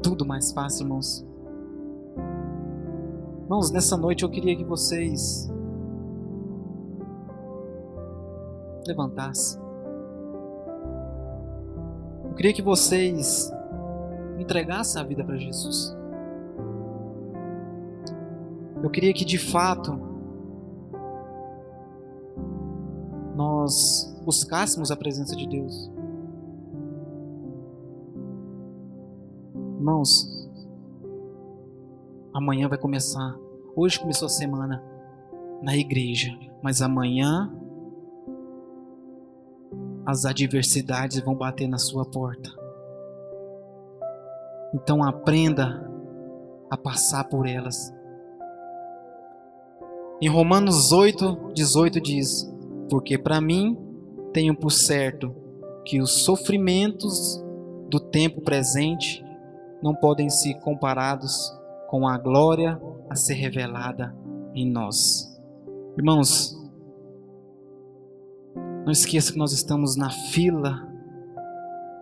Tudo 0.00 0.24
mais 0.24 0.52
fácil, 0.52 0.84
irmãos. 0.84 1.26
Irmãos, 3.42 3.72
nessa 3.72 3.96
noite 3.96 4.22
eu 4.22 4.30
queria 4.30 4.54
que 4.54 4.62
vocês 4.62 5.52
levantassem. 8.86 9.60
Eu 12.22 12.34
queria 12.34 12.52
que 12.52 12.62
vocês 12.62 13.52
entregassem 14.38 15.02
a 15.02 15.04
vida 15.04 15.24
para 15.24 15.36
Jesus. 15.36 15.92
Eu 18.80 18.90
queria 18.90 19.12
que 19.12 19.24
de 19.24 19.38
fato 19.38 20.13
nós 23.34 24.16
buscássemos 24.24 24.90
a 24.90 24.96
presença 24.96 25.34
de 25.34 25.46
Deus. 25.46 25.90
Irmãos, 29.76 30.48
amanhã 32.32 32.68
vai 32.68 32.78
começar. 32.78 33.36
Hoje 33.76 33.98
começou 33.98 34.26
a 34.26 34.30
semana 34.30 34.82
na 35.60 35.76
igreja, 35.76 36.30
mas 36.62 36.80
amanhã 36.80 37.52
as 40.06 40.24
adversidades 40.24 41.20
vão 41.20 41.34
bater 41.34 41.66
na 41.68 41.78
sua 41.78 42.04
porta. 42.04 42.50
Então 44.72 45.02
aprenda 45.02 45.90
a 46.70 46.76
passar 46.76 47.24
por 47.24 47.46
elas. 47.46 47.92
Em 50.20 50.28
Romanos 50.28 50.92
8, 50.92 51.52
18 51.54 52.00
diz: 52.00 52.53
Porque 52.88 53.18
para 53.18 53.40
mim 53.40 53.78
tenho 54.32 54.54
por 54.54 54.70
certo 54.70 55.34
que 55.84 56.00
os 56.00 56.24
sofrimentos 56.24 57.42
do 57.88 58.00
tempo 58.00 58.40
presente 58.40 59.24
não 59.82 59.94
podem 59.94 60.30
ser 60.30 60.54
comparados 60.60 61.52
com 61.88 62.08
a 62.08 62.16
glória 62.16 62.80
a 63.08 63.14
ser 63.14 63.34
revelada 63.34 64.14
em 64.54 64.70
nós. 64.70 65.38
Irmãos, 65.96 66.58
não 68.84 68.90
esqueça 68.90 69.32
que 69.32 69.38
nós 69.38 69.52
estamos 69.52 69.96
na 69.96 70.10
fila 70.10 70.88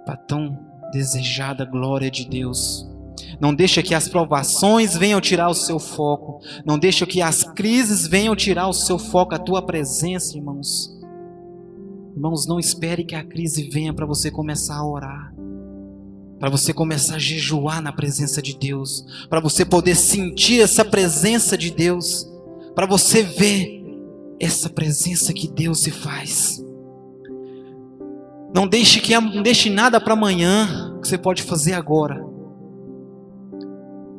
para 0.04 0.16
tão 0.16 0.58
desejada 0.92 1.64
glória 1.64 2.10
de 2.10 2.28
Deus. 2.28 2.88
Não 3.40 3.54
deixa 3.54 3.82
que 3.82 3.94
as 3.94 4.08
provações 4.08 4.96
venham 4.96 5.20
tirar 5.20 5.48
o 5.48 5.54
seu 5.54 5.78
foco. 5.78 6.40
Não 6.64 6.78
deixa 6.78 7.06
que 7.06 7.20
as 7.20 7.42
crises 7.42 8.06
venham 8.06 8.36
tirar 8.36 8.68
o 8.68 8.72
seu 8.72 8.98
foco, 8.98 9.34
a 9.34 9.38
tua 9.38 9.62
presença, 9.62 10.36
irmãos. 10.36 10.90
Irmãos, 12.14 12.46
não 12.46 12.60
espere 12.60 13.04
que 13.04 13.14
a 13.14 13.24
crise 13.24 13.68
venha 13.70 13.92
para 13.92 14.06
você 14.06 14.30
começar 14.30 14.76
a 14.76 14.86
orar. 14.86 15.34
Para 16.38 16.50
você 16.50 16.72
começar 16.72 17.16
a 17.16 17.18
jejuar 17.18 17.80
na 17.80 17.92
presença 17.92 18.42
de 18.42 18.56
Deus, 18.56 19.04
para 19.30 19.40
você 19.40 19.64
poder 19.64 19.94
sentir 19.94 20.60
essa 20.60 20.84
presença 20.84 21.56
de 21.56 21.70
Deus, 21.70 22.28
para 22.74 22.86
você 22.86 23.22
ver 23.22 23.82
essa 24.40 24.68
presença 24.68 25.32
que 25.32 25.46
Deus 25.46 25.80
se 25.80 25.90
faz. 25.90 26.62
Não 28.54 28.66
deixe 28.66 29.00
que 29.00 29.18
não 29.18 29.42
deixe 29.42 29.70
nada 29.70 30.00
para 30.00 30.12
amanhã 30.12 30.98
que 31.00 31.08
você 31.08 31.16
pode 31.16 31.42
fazer 31.42 31.72
agora. 31.74 32.31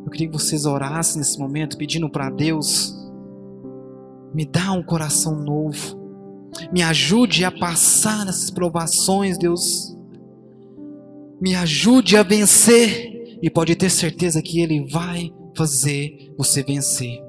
Eu 0.06 0.12
queria 0.12 0.28
que 0.28 0.34
vocês 0.34 0.66
orassem 0.66 1.18
nesse 1.18 1.40
momento, 1.40 1.78
pedindo 1.78 2.10
para 2.10 2.30
Deus 2.30 3.04
me 4.34 4.46
dá 4.46 4.72
um 4.72 4.82
coração 4.82 5.36
novo. 5.36 6.02
Me 6.72 6.82
ajude 6.82 7.46
a 7.46 7.52
passar 7.52 8.26
nessas 8.26 8.50
provações, 8.50 9.38
Deus. 9.38 9.96
Me 11.40 11.56
ajude 11.56 12.18
a 12.18 12.24
vencer 12.24 13.38
e 13.42 13.50
pode 13.50 13.76
ter 13.76 13.90
certeza 13.90 14.42
que 14.42 14.60
ele 14.60 14.86
vai 14.90 15.32
fazer 15.56 16.34
você 16.38 16.64
vencer. 16.64 17.22